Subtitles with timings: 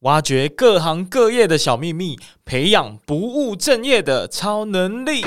[0.00, 5.24] 挖掘各行各业的小秘密，培养不务正业的超能力。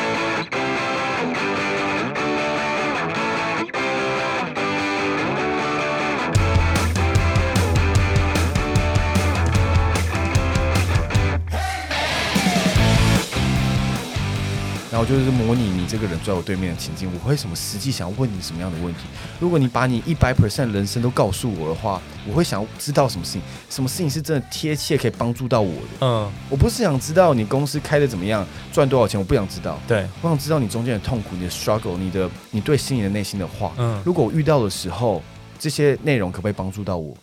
[15.00, 19.04] 然后就是模拟你这个人坐在我对面的情境，我会什么实际想要问你什么样的问题？
[19.39, 23.41] 如果你把你一百 percent 人生都告诉我的话，我会想要知道什么事情？
[23.70, 25.88] 什么事情是真的贴切可以帮助到我的？
[26.02, 29.80] 嗯，我不是想知道你公司开的怎么样，赚多少钱，我不想知道。
[29.88, 33.71] 对，我想知道你中间的痛苦、你的 struggle、你的你对心里的内心的话。
[33.77, 35.23] 嗯，如果我遇到的时候，
[35.57, 37.16] 这些内容可不可以帮助到我？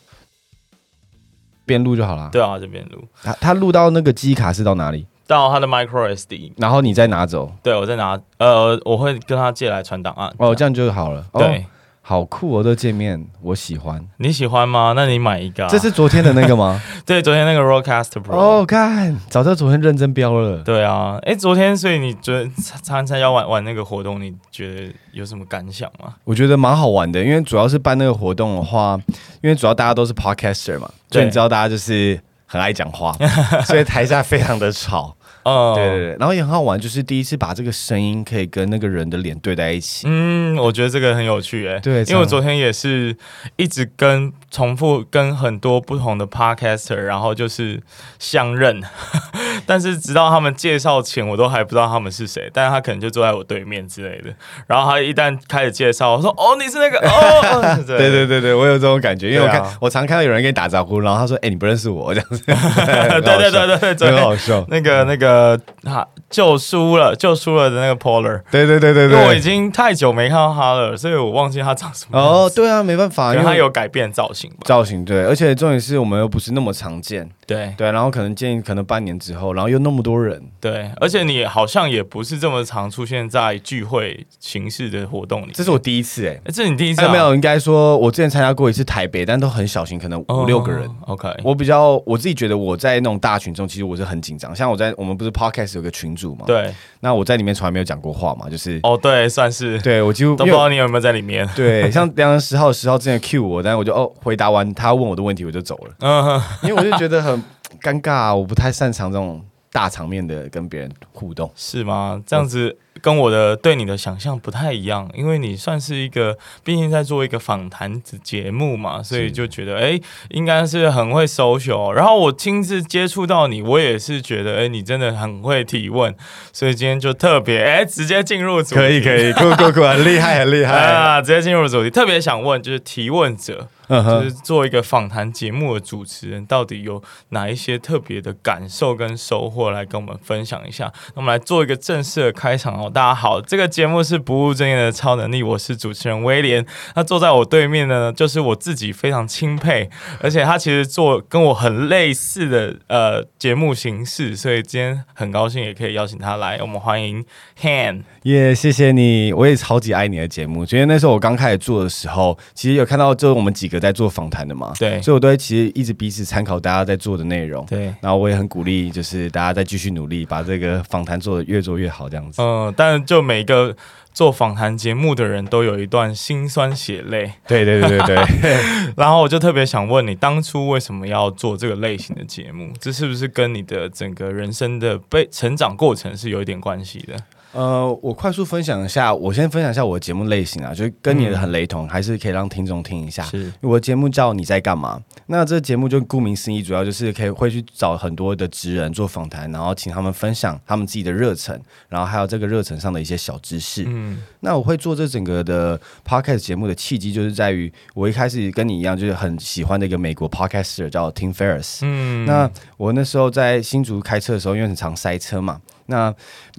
[1.66, 2.30] 边录就好了。
[2.32, 3.04] 对啊，这边录。
[3.22, 5.06] 他他录到那个记忆卡是到哪里？
[5.26, 7.50] 到他的 micro SD，然后你再拿走。
[7.62, 10.32] 对，我再拿，呃，我会跟他借来传档案。
[10.38, 11.24] 哦，这样就好了。
[11.32, 11.64] 对，哦、
[12.02, 14.00] 好酷哦，这界面我喜欢。
[14.18, 14.92] 你喜欢吗？
[14.94, 15.68] 那你买一个、啊。
[15.68, 16.80] 这是昨天的那个吗？
[17.04, 18.36] 对，昨天那个 Rodecaster Pro。
[18.36, 20.62] 哦，看，早知道昨天认真标了。
[20.62, 22.48] 对啊，哎，昨天，所以你觉得
[22.84, 26.14] 参参加玩玩那个活动，你觉得有什么感想吗？
[26.22, 28.96] 我觉得蛮好玩的，因为主要是办那个活动的话，
[29.42, 33.12] 因为主要大家都是 Podcaster 嘛，所以你知道大家就是很爱讲话，
[33.66, 35.16] 所以台下非常的吵。
[35.44, 40.04] 哦，对对对，然后也很好玩，就是第一次把这个声音可以跟那个人的脸对在一起。
[40.08, 43.16] 嗯，我觉得这个很有趣，哎，对，因为我昨天也是
[43.54, 47.82] 一直跟重复跟很多不同的 podcaster，然后就是
[48.18, 48.82] 相认，
[49.66, 54.34] 但是直到他们介绍前，我都还不知道他们是谁，但是他可能就坐在我对面之类的。
[54.66, 57.76] 然后他一旦开始介绍，我说：“哦，你是那个哦。
[57.86, 62.42] ”对对对对，我有这种感觉，因为我看、啊、我常看到有人跟你打招呼，然后他说：“哎，你不认识我这样子。
[62.46, 64.64] ”对对对对对，很好笑。
[64.68, 65.26] 那个那个。
[65.36, 72.26] 呃，他就输了，就输了的那个 Polar，对对对对对，因为我已经太久没看到他了，所以我忘记他长什么样。
[72.26, 74.58] 哦，对啊，没办法，因为他有改变造型吧。
[74.64, 77.28] 造型对，而且重点是我们又不是那么常见。
[77.46, 85.52] 对对，然后可能建议可能半年之后，然后又那么多人，对，而且你好像也不是这么常出现在聚会形式的活动里。
[85.54, 87.06] 这是我第一次哎，这是你第一次？
[87.08, 90.90] 没有，应该说我之前参加过一次台北，但都很小型，可能五六个人。
[91.06, 94.54] OK，我比较我自己觉得我在那种大群众，其实我是很紧张。
[94.54, 96.44] 像我在我们不是 Podcast 有个群组嘛？
[96.46, 101.48] 对，那我在里面从来没有讲过话嘛，就是哦，对，算是对我几乎都不知道你有没有在里面。
[101.54, 105.94] 对，像两月十号十号之前 Q 我，但是我就哦回答完他问我的问题，我就走了。
[106.00, 107.40] 嗯，因为我就觉得很。
[107.82, 112.20] 尴尬啊，我不太擅长这种大场面的跟别人互动，是吗？
[112.26, 112.74] 这样子。
[113.02, 121.90] 跟我的对你的想象不太一样，因为你算是一个，毕竟在做一个访谈节目嘛，所以就觉得哎，应该是很会 social。
[121.92, 126.14] 然后我亲自接触到你，我也是觉得哎，你真的很会提问，
[126.52, 131.20] 所以今天就特别哎，直接进入主题，可以可以，酷酷酷，很厉害很厉害啊！
[131.20, 140.92] 直接进入主题，特别想问就是提问者，就是做一个访谈节目的主持人，到底有哪一些特别的感受跟收获来跟我们分享一下？
[141.14, 142.90] 那我们来做一个正式的开场哦。
[142.90, 146.64] 大家好，这个节目是不务正业的超能力，我是主持人威廉。
[146.94, 156.58] 那坐在我对面的呢，就是我自己非常钦佩，而且他其实做跟我很类似的呃节目形式，所以今天很高兴也可以邀请他来。
[156.60, 157.24] 我们欢迎
[157.60, 158.02] Han。
[158.22, 160.64] 耶，yeah, 谢谢你，我也超级爱你的节目。
[160.72, 167.94] 因为那时候我刚开始做的时候，其实有看到就是我们几个在做访谈的嘛，对，所以我都会其实一直彼此参考大家在做的内容，对。
[168.00, 172.42] 然后我也很鼓励，就是大家再继续努力，把这个访谈做的越做越好，这样子。
[172.42, 173.76] 嗯，但就每个
[174.12, 178.56] 做访谈节目的人都有一段辛酸血泪，对对对对对。
[178.96, 182.72] 然后我就特别想问你，当初为什么要做这个类型的节目？
[182.80, 187.16] 这是不是跟你的整个人生的被成长过程是有一点关系的？
[187.52, 193.22] 呃，我快速分享一下，我先分享一下我的节目类型啊，就是跟你的很雷同，嗯、还是可以让听众听一下。
[193.24, 195.02] 是，我的节目叫你在干嘛？
[195.28, 201.58] 那这个节目就顾名思义，主要就是可以会去找很多的职人做访谈，然后请他们分享他们自己的热忱，
[201.88, 203.84] 然后还有这个热忱上的一些小知识。
[203.86, 211.78] 嗯，那我会做这整个的 podcast 节目的契机，就是在于我一开始跟你一样，就是很喜欢的一个美国 podcaster 叫 Tim Ferriss。
[211.82, 215.60] 嗯，那我那时候在新竹开车的时候，因为很常塞车嘛。
[215.86, 216.14] 那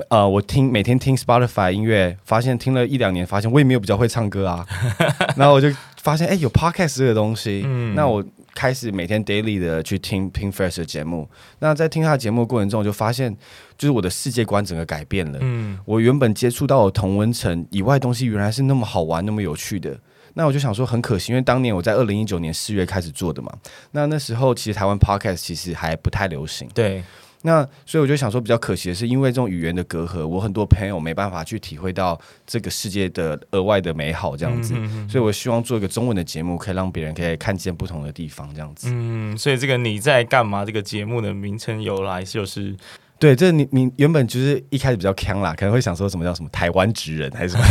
[0.10, 4.66] 呃，我听每天听 Spotify 音乐，发现听了一两年，发现我也没有比较会唱歌啊。
[5.36, 5.70] 然后我就
[6.02, 7.64] 发现，哎、欸，有 Podcast 这个东西。
[7.66, 7.94] 嗯。
[7.94, 8.24] 那我
[8.56, 11.30] 开始每天 daily 的去听 Ferriss 的节目。
[11.60, 13.36] 那在听他的节目过程中，我就发现，
[13.78, 15.40] 就是我的世界观整个改变了。
[15.42, 15.78] 嗯。
[15.86, 19.98] 我原本接触到的同温层以外的东西，原来是那么好玩、那么有趣的。
[20.36, 23.52] 那我就想说，很可惜，因为当年我在二零一九年四月开始做的嘛。
[23.92, 26.70] 那那时候其实台湾 Podcast 其实还不太流行。
[26.74, 27.04] 对。
[27.48, 34.74] 那所以我就想说，比较可惜的是，因为这种语言的隔阂，我很多朋友没办法去体会到这个世界的额外的美好，这样子。
[35.08, 38.90] 所以我希望做一个中文的节目，可以让别人可以看见不同的地方，这样子。
[38.92, 40.66] 嗯，所以这个你在干嘛？
[40.66, 42.76] 这个节目的名称由来就是。
[43.20, 47.66] 对，这你你原本就是一开始比较呛啦，可能会想说什么叫什么台湾职人还是什么？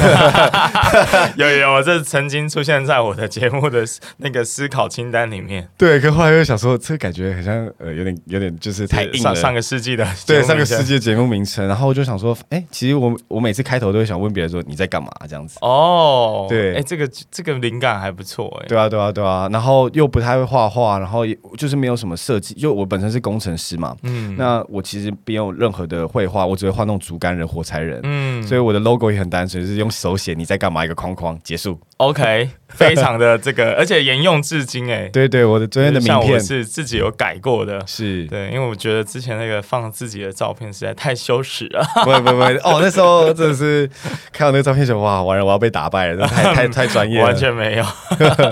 [1.36, 3.84] 有 有，有，这曾经出现在我的节目的
[4.18, 5.68] 那个思考清单里面。
[5.78, 9.18] 对，可后来又想说，这感觉好像呃有点有点就是太硬了。
[9.18, 15.58] 上上个世纪的 对上个世纪的节目名称，然后我就想说，哎，其实我我每次开头都会想问别人说你在干嘛这样子。
[15.60, 18.66] 哦，对，哎，这个这个灵感还不错哎。
[18.66, 26.06] 对啊对啊对啊，然后又不太会画画，然后也就是没有什么设计，就我本身是工程师嘛，嗯，那我其实没有任何的。
[26.06, 31.78] 绘画，我只会画那种竹竿人、火柴人，嗯，所以我的 logo 也很单纯，就是用手写你在干嘛一个框框结束。
[31.98, 35.08] OK，非常的这个，而且沿用至今哎。
[35.08, 41.84] 对对，我的昨天的名片是自己有改过的，是对，因为我觉得之前那个放自己的照片实在太羞耻了。
[42.04, 43.90] 不不不，哦，那时候真的是
[44.32, 47.84] 看到那个照片就哇，完了，我要被打败了， 太太太专业了，完全没有。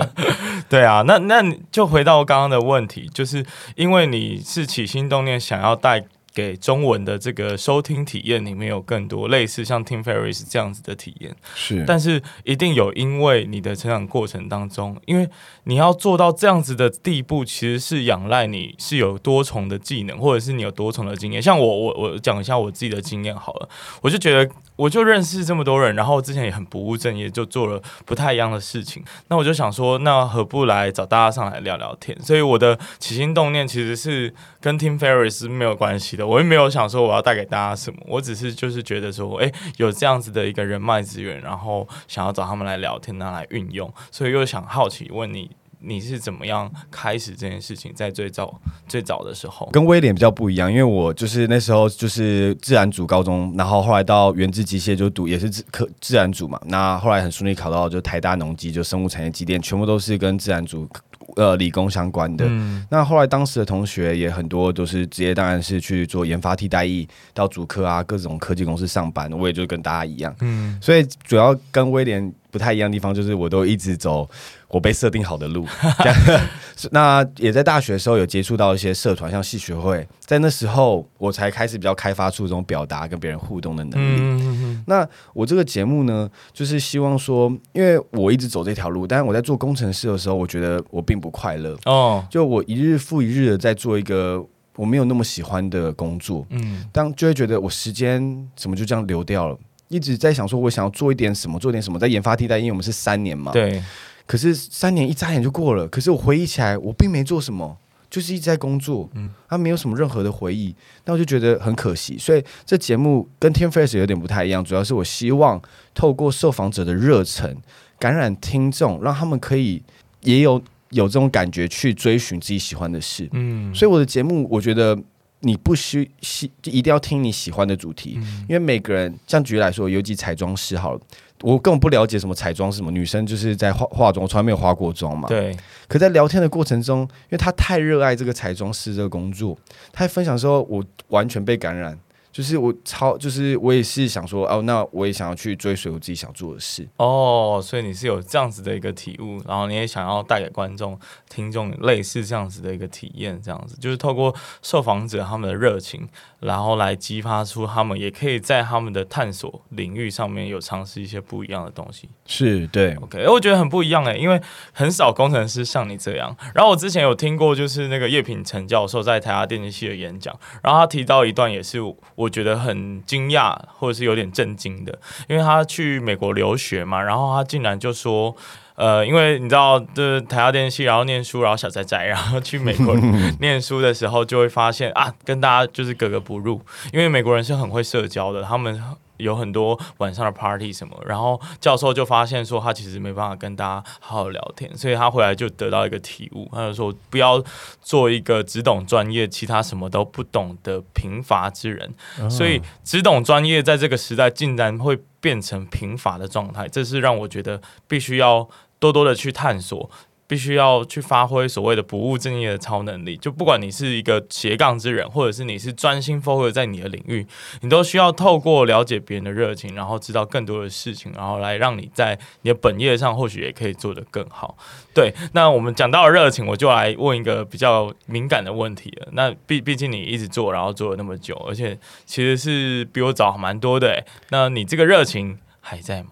[0.67, 3.45] 对啊，那那就回到刚刚的问题，就是
[3.75, 6.03] 因为你是起心动念想要带。
[6.35, 15.29] 给中文的这个收听体验里面有更多类似像 Tim Ferriss 这样子的体验，是，但是一定有因为你的成长过程当中，因为
[15.63, 21.41] 你要做到这样子的地步，其实是仰赖你是有多重的技能，或者是你有多重的经验。
[21.41, 23.69] 像我，我我讲一下我自己的经验好了，
[24.01, 29.01] 我就觉得我就认识这么多人，然后之前也很不务正业，就做了不太一样的事情。
[29.29, 32.19] 那我就想说，那何不来找大家上来聊聊天？
[32.21, 36.24] 所以我的起心动念其实是跟 Tim Ferriss 没有关系的。
[36.25, 47.93] 我也没有想说我要带给大家什么，我只是就是觉得说，哎，有这样子的一个人脉资源，然后想要找他们来聊天，拿来运用，所以又想好奇问你，你是怎么样开始这件事情？
[47.93, 60.87] 在最早最早的时候，跟威廉比较不一样，因为我就是那时候就是自然组高中，然后后来到原子机械就读也是自科自然组嘛，那后来很顺利考到就台大农机就生物产业机电，全部都是跟自然组。
[61.35, 62.45] 呃，理工相关的。
[62.47, 69.31] 嗯、那后来当时的同学也很多，都是直接当然是去做研发替代役，到主科啊各种科技公司上班。
[69.31, 74.29] 我也就跟大家一样，嗯，所以主要跟威廉不太一样的地方，就是我都一直走。
[74.67, 75.65] 我被设定好的路，
[76.91, 84.77] 那也在大学的时候有接触到一些社团，像戏学会，在那时候我才开始比较开发出这种表达跟别人互动的能力。
[84.87, 91.77] 那我这个节目呢，就是希望说，因为我一直走这条路，但是我在做工程师的时候，我觉得我并不快乐。
[91.85, 94.45] 哦，就我一日复一日的在做一个
[94.75, 99.57] 我没有那么喜欢的工作，嗯，当就会觉得我时间怎么就这样流掉了，
[99.87, 103.81] 一直在想说我想要做一点什么，做点什么，在研发替代，因为我们是三年嘛，对。
[104.25, 107.77] 可是三年一眨眼就过了，可是我回忆起来，我并没做什么，
[108.09, 110.75] 就是一直在工作，嗯，他没有什么任何的回忆，
[111.05, 112.17] 那我就觉得很可惜。
[112.17, 115.61] 所以这节目跟 Tim Ferriss 有点不太一样，主要是我希望
[115.93, 117.55] 透过受访者的热忱
[117.99, 119.83] 感染听众，让他们可以
[120.21, 123.73] 也有有这种感觉去追寻自己喜欢的事，嗯。
[123.75, 124.97] 所以我的节目，我觉得
[125.45, 130.99] 你不需喜一定要听你喜欢的主题，嗯，因为每个人像举例来说，尤其彩妆师好了。
[131.41, 135.27] 我根本不了解什么彩妆是什么，女生就是在化化妆，我从来没有化过妆嘛。
[135.27, 135.55] 对。
[135.87, 139.55] 可在聊天的过程中，因为他太热爱这个彩妆师这个工作，
[139.91, 141.95] 他分享的时候，我完全被感染。
[142.35, 146.85] 就是我超，就是我也是想说，哦，那我也想要去追随我自己想做的事。
[146.97, 150.99] 哦，所以你是有这样子的一个体悟，然后你也想要带给观众、
[151.29, 156.09] 听众类似这样子的一个体验，这样子就是透过受访者他们的热情，
[156.41, 162.09] 然后来激发出他们也可以在他们的探索领域上面有尝试一些不一样的东西。
[162.25, 164.41] 是对，OK，我觉得很不一样诶，因为
[164.73, 166.35] 很少工程师像你这样。
[166.53, 172.24] 然后我之前有听过，就是那个叶品成教授在台大电机系的演讲，然后他提到一段也是我。
[172.25, 174.97] 我觉得很惊讶，或者是有点震惊的，
[175.29, 178.35] 因为他去美国留学嘛，然后他竟然就说，
[178.75, 182.95] 呃，因为你知道，就是台大电器，然后念书，然后小仔仔，然后去美国
[183.39, 186.59] 念书的时候，就会发现啊，跟大家就是格格不入，
[186.91, 188.81] 因为美国人是很会社交的，他们。
[189.17, 197.43] 有很多晚上的 party 什么，然后教授就发现说他其实没办法跟大家好好聊天，所以他回来就得到一个体悟，他就说不要
[197.81, 201.93] 做一个只懂专业，其他什么都不懂的贫乏之人。
[202.19, 208.47] 哦、所以只懂专业在这个时代竟然会变成贫乏的状态，这是让我觉得必须要
[208.79, 209.89] 多多的去探索。
[210.27, 217.25] 必须要去发挥所谓的不务正业的超能力，就不管你是一个斜杠之人，或者是你是专心 focus 在你的领域，
[217.61, 224.57] 你都需要透过了解别人的热情，然后知道更多的事情，然后来让你在你的本业上或许也可以做得更好。
[224.93, 229.09] 对，那我们讲到热情，我就来问一个比较敏感的问题了。
[229.11, 234.03] 那毕毕竟你一直做，然后做了那么久，而且其实是比我早蛮多的。
[234.29, 236.09] 那你这个热情还在吗？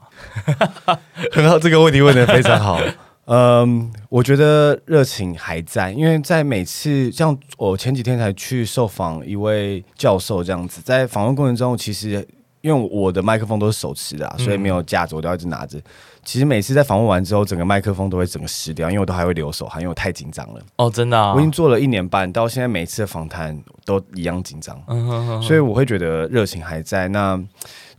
[1.31, 2.79] 很好，这个问题问得非常好。
[3.25, 12.27] 嗯，我觉得热情还在，因为在每次像我前几天才去受访一位教授这样子，在访问过程中，其实
[12.61, 15.79] 因为我的麦克风都是手持的，所以没有架子，我都要一直拿着。
[16.25, 20.61] 其实每次在访问完之后，整个麦克风都会整个湿掉，因为我都还会流手汗，因为我太紧张了。
[20.77, 24.81] 哦，真的啊，我已经做了一年半，到现在每次的访谈都一样紧张。
[24.87, 27.09] 嗯哼哼，所以我会觉得热情还在。
[27.09, 27.37] 那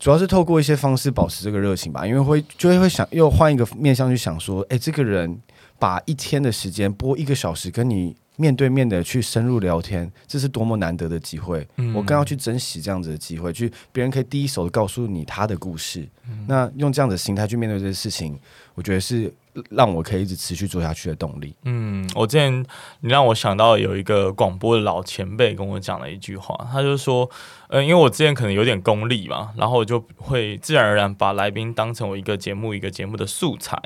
[0.05, 5.41] 主要是透过一些方式保持这个热情吧，因为会就会会想又换一个面向去想说，哎，这个人
[5.79, 11.67] 把一天的时间播一个小时跟你面对面的去深入聊天，这是多么难得的机会。
[11.77, 16.07] 嗯，我更要去珍惜这样子的机会，去别人可以第一手的告诉你他的故事。
[16.29, 18.39] 嗯，那用这样的心态去面对这些事情，
[18.75, 19.33] 我觉得是。
[19.71, 21.55] 让我可以一直持续做下去的动力。
[21.65, 22.65] 嗯，我之前
[23.01, 27.31] 你让我想到有一个广播的老前辈跟我讲了一句话，他就说，
[27.69, 33.79] 嗯、因为我之前可能有点功利嘛，然后我就会自然而然把来宾当成我一个节目一个节目的素材，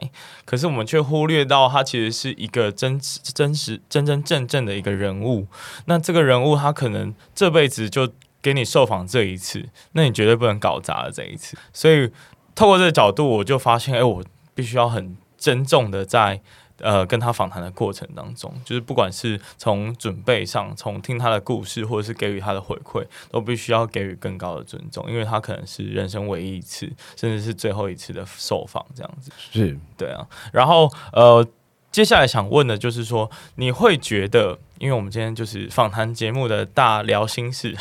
[0.45, 5.47] 可是我们却忽略到他其实是一个真真实真真正正的一个人物。
[5.85, 8.09] 那这个人物他可能这辈子就
[8.41, 11.57] 给你受访这一次，那你绝对不能搞砸了这一次。
[11.73, 12.11] 所以
[12.55, 15.17] 透过这个角度，我就发现，哎，我必须要很。
[15.39, 16.41] 珍重的在
[16.81, 30.27] 呃跟他访谈的过程当中，就是不管是从准备上，从听他的故事，或者是给予他的回馈，都必须要给予更高的尊重，因为他可能是人生唯一一次，甚至是最后一次的受访，这样子是对啊。
[30.53, 31.45] 然后呃，
[31.91, 37.75] 接下来想问的就是说，你会觉得，因为我们今天就是访谈节目的大聊心事，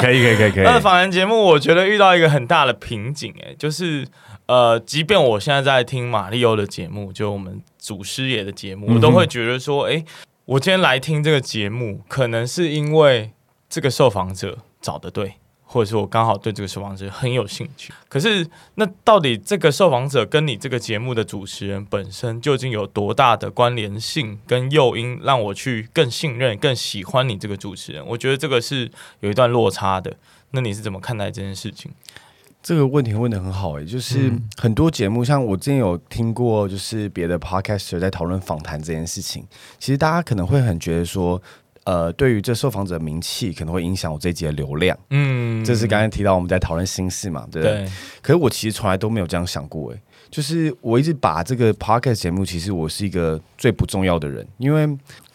[0.00, 0.64] 可以可以可以可以。
[0.64, 4.06] 那 访谈节目，我觉得遇到一个很大的瓶颈，哎，就是。
[4.46, 10.04] 呃，即便我现在在听马里欧的节目，就我们祖师爷的节目，我都会觉得说，哎、欸，
[10.44, 13.32] 我今天来听这个节目，可能是因为
[13.68, 15.34] 这个受访者找的对，
[15.64, 17.92] 或者是我刚好对这个受访者很有兴趣。
[18.08, 28.06] 可是，那到底这个受访者跟你这个节目的主持人本身究竟有多大的关联性跟诱因，让我去更信任、更喜欢你这个主持人？
[28.06, 28.88] 我觉得这个是
[29.18, 30.16] 有一段落差的。
[30.52, 31.90] 那你是怎么看待这件事情？
[32.66, 39.46] 这个问题问的很好诶、欸，就是很多节目，像我之前有听过，就是别的 podcaster 在讨论访谈这件事情。
[39.78, 41.40] 其实大家可能会很觉得说，
[41.84, 44.98] 呃，对于这受访者名气可能会影响我这一集的流量。
[45.10, 47.84] 嗯，这是刚才提到我们在讨论心事嘛，对不对？
[47.84, 47.92] 对。
[48.20, 54.88] 可是我其实从来都没有这样想过诶、欸，就是我一直把这个 podcast 节目，其实我是一个最不重要的人，因为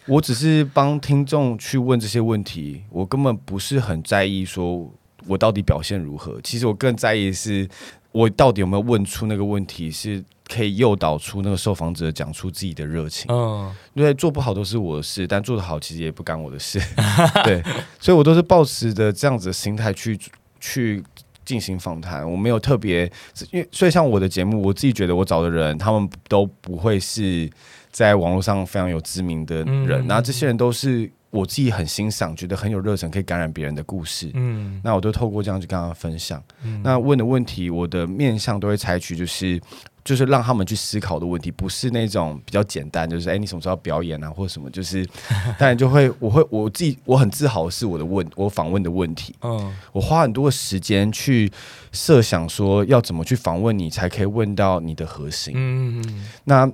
[0.06, 4.94] 我只是帮听众去问这些问题，我根本不是很在意说。
[5.28, 6.40] 我到底表现如何？
[6.44, 7.68] 其实我更在意的是，
[8.12, 13.26] 我到底有没有问出那个问题，是可以诱导出那个受访者讲出自己的热情。
[13.34, 16.80] 嗯，因为做不好都是我的事，但做得好其实也不干我的事。
[17.46, 17.64] 对，
[18.00, 20.20] 所以我都是抱持着这样子的心态去
[20.60, 21.04] 去
[21.46, 22.30] 进行访谈。
[22.30, 23.04] 我没有特别，
[23.52, 27.50] 因为所以像我的节目，我自己觉得我找的人，他们都不会是
[27.92, 31.12] 在网络上非常有知名的人，那、嗯、这些人都是。
[31.32, 34.30] 我自己很欣赏，觉得很有热忱，可以感染别人的故事。
[34.34, 36.44] 嗯，那我都透过这样去跟他们分享。
[36.64, 39.60] 嗯，那问的问题，我的面向都会采取，就是
[40.04, 45.06] 就是让他们去思考的问题，不是那种比较简单，就是哎，你什么时候要表演啊，或者什么，就是
[45.58, 49.34] 当然就会，我会我自己我很自豪的是我的问，我访问的问题。
[49.42, 51.52] 嗯，我花很多的时间去
[51.94, 55.54] 设想说要怎么去访问你，才可以问到你的核心。
[55.56, 56.70] 嗯嗯，那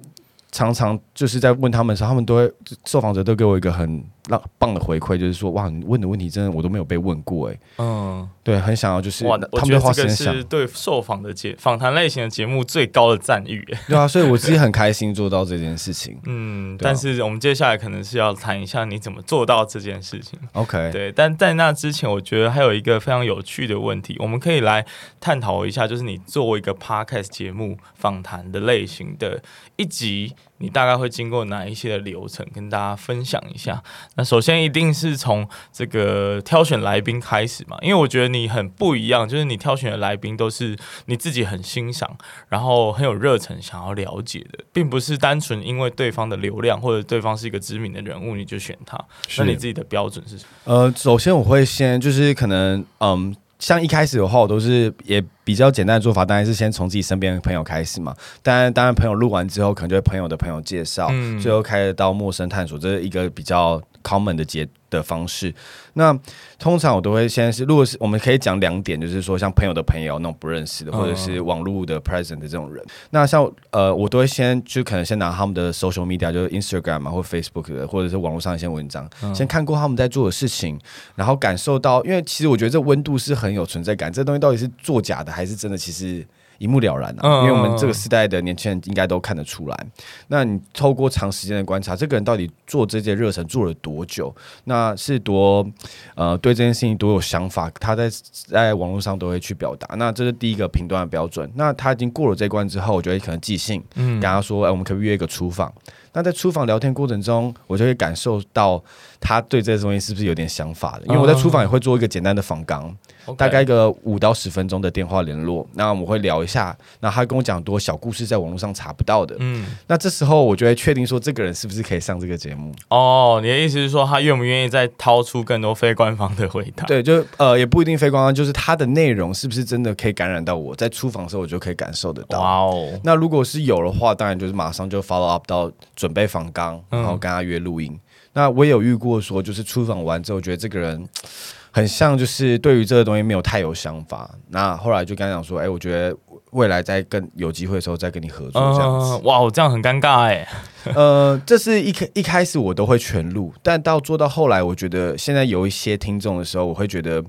[0.58, 2.52] 常常就是在问他们的时候，他们都会
[2.86, 4.04] 受访者都给我一个很。
[4.28, 24.86] 让棒的回馈就是说，哇，你问的问题真的我都没有被问过哎，嗯，对，很想要就是哇，他们花时间想，对受访的节访谈类型的节目最高的赞誉， 对啊，所以我自己很开心做到这件事情，嗯，啊、但是我们接下来可能是要谈一下你怎么做到这件事情，OK，对，但在那之前，我觉得还有一个非常有趣的问题，我们可以来
[25.22, 29.42] 探讨一下，就是你作为一个 Podcast 节目访谈的类型的
[29.78, 30.36] 一集。
[30.60, 33.82] 你大概会经过哪一些的流程，跟大家分享一下？
[34.16, 40.76] 那首先一定是从这个挑选来宾开始嘛，因为我觉得你很不一样，就是你挑选的来宾都是
[41.06, 42.18] 你自己很欣赏，
[42.50, 48.98] 然后很有热忱想要了解的，并不是单纯因为对方的流量或者对方是一个知名的人物你就选他。
[49.38, 50.74] 那你自己的标准是什么？
[50.74, 53.36] 呃，首先我会先就是可能嗯。
[53.60, 58.16] 像一开始的话，我都是也比较简单的做法，当然是先从自己身边的朋友开始嘛。
[58.44, 65.54] 当然，当然朋友录完之后，可能就会朋友的朋友介绍，嗯、最后开到陌生探索，这是一个比较 common 的结的方式。
[65.94, 66.18] 那
[66.60, 72.84] 通常我都会先是，如果是我们可以讲两点，就是说像朋友的朋友那种不认识的，或者是网络的 present 的这种人。
[72.86, 80.80] 嗯、那像呃，我都会先就可能先拿他们的 social media，就是 Instagram 嘛，或 Facebook 的，或者是网络上一些文章，嗯、先看过他们在做的事情，
[81.16, 84.12] 然后感受到，因为其实我觉得这温度是很有存在感。
[84.12, 85.78] 这东西到底是作假的还是真的？
[85.78, 86.26] 其实。
[86.58, 89.86] 一目了然啊，因为我们这个时代的年轻人应该都看得出来。
[90.28, 94.34] 那你透过长时间的观察，这个人到底做这件热忱做了多久？
[94.66, 95.68] 那是多
[96.16, 97.70] 呃对这件事情多有想法？
[97.80, 98.10] 他在
[98.48, 99.96] 在网络上都会去表达。
[99.96, 101.50] 那这是第一个评断的标准。
[101.56, 105.74] 那他已经过了这关之后，我觉得可能寄信，跟他说：“哎，我们可不可以约一个出访？”
[106.18, 108.84] 那在出访聊天过程中，我就会感受到
[109.20, 111.06] 他对这些东西是不是有点想法的。
[111.06, 112.92] 因为我在出访也会做一个简单的访纲。
[113.28, 113.36] Okay.
[113.36, 119.36] 大概一个五到十分钟的电话联络，那我们会聊一下，那他跟我讲很多小故事，在网络上查不到的。
[119.40, 122.74] 嗯，那这时候我就会确定说，这个人是不是可以上这个节目？
[122.88, 126.86] 哦，你的意思是说，他愿不愿意再掏出更多非官方的回答？
[126.86, 132.40] 对，就呃，也不一定非官方，就是他的内容是不是真的可以感染到我，在出访的时候我就可以感受得到。
[132.40, 137.92] 哇哦，那如果是有的话，当然就是马上就 follow up 到准备访纲，然后跟他约录音。
[137.94, 138.00] 嗯、
[138.34, 141.08] 那我也有遇过说，就是出访完之后，觉得这个人。
[141.70, 144.28] 很像，就是对于这个东西没有太有想法。
[144.50, 146.16] 那后来就跟他讲说，哎、欸，我觉得
[146.50, 149.12] 未来再跟有机会的时候再跟你合作这样子。
[149.12, 150.48] 呃、哇，我这样很尴尬哎。
[150.96, 157.24] 呃，这是一开一开始我都会全录，但到做到后来，我觉得现在有一些听众的时候，我会觉得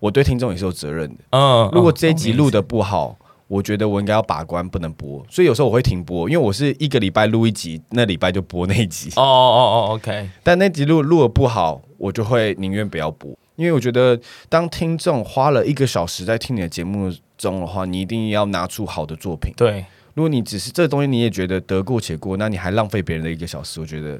[0.00, 1.22] 我对听众也是有责任的。
[1.30, 3.16] 嗯，如果这一集录的不好，
[3.52, 5.22] 我觉得我应该要把关，不能播。
[5.28, 9.10] 所以有时候我会停播，因为我是一个礼拜录一集，那礼拜就播那一集。
[9.16, 10.30] 哦哦哦，OK。
[10.42, 13.30] 但那集录录得不好，我就会宁愿不要播。
[13.56, 14.18] 因为我觉得，
[14.48, 19.52] 当听众花了一个小时在听你的节目中的话，你一定要拿出好的作品。
[19.54, 24.18] 对，如果你只是这东西你也觉得得过且过，那你还浪费别人的一个小时，我觉得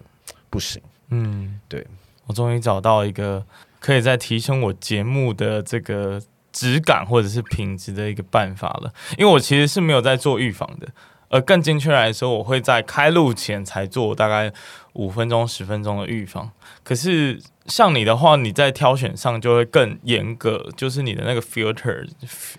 [0.51, 0.83] 不行。
[1.09, 1.87] 嗯，对，
[2.27, 3.43] 我终于找到一个
[3.81, 6.21] 可以在提升我节目的这个
[6.53, 8.93] 质感或者是品质的一个办法了。
[9.17, 10.89] 因为我其实是没有在做预防的，
[11.29, 14.53] 而更精确来说，我会在开路前才做大概
[14.93, 16.51] 五分钟、十分钟的预防。
[16.85, 17.41] 可是。
[17.67, 22.07] 像你的话，你在挑选上就会更严格，就是你的那个 filter，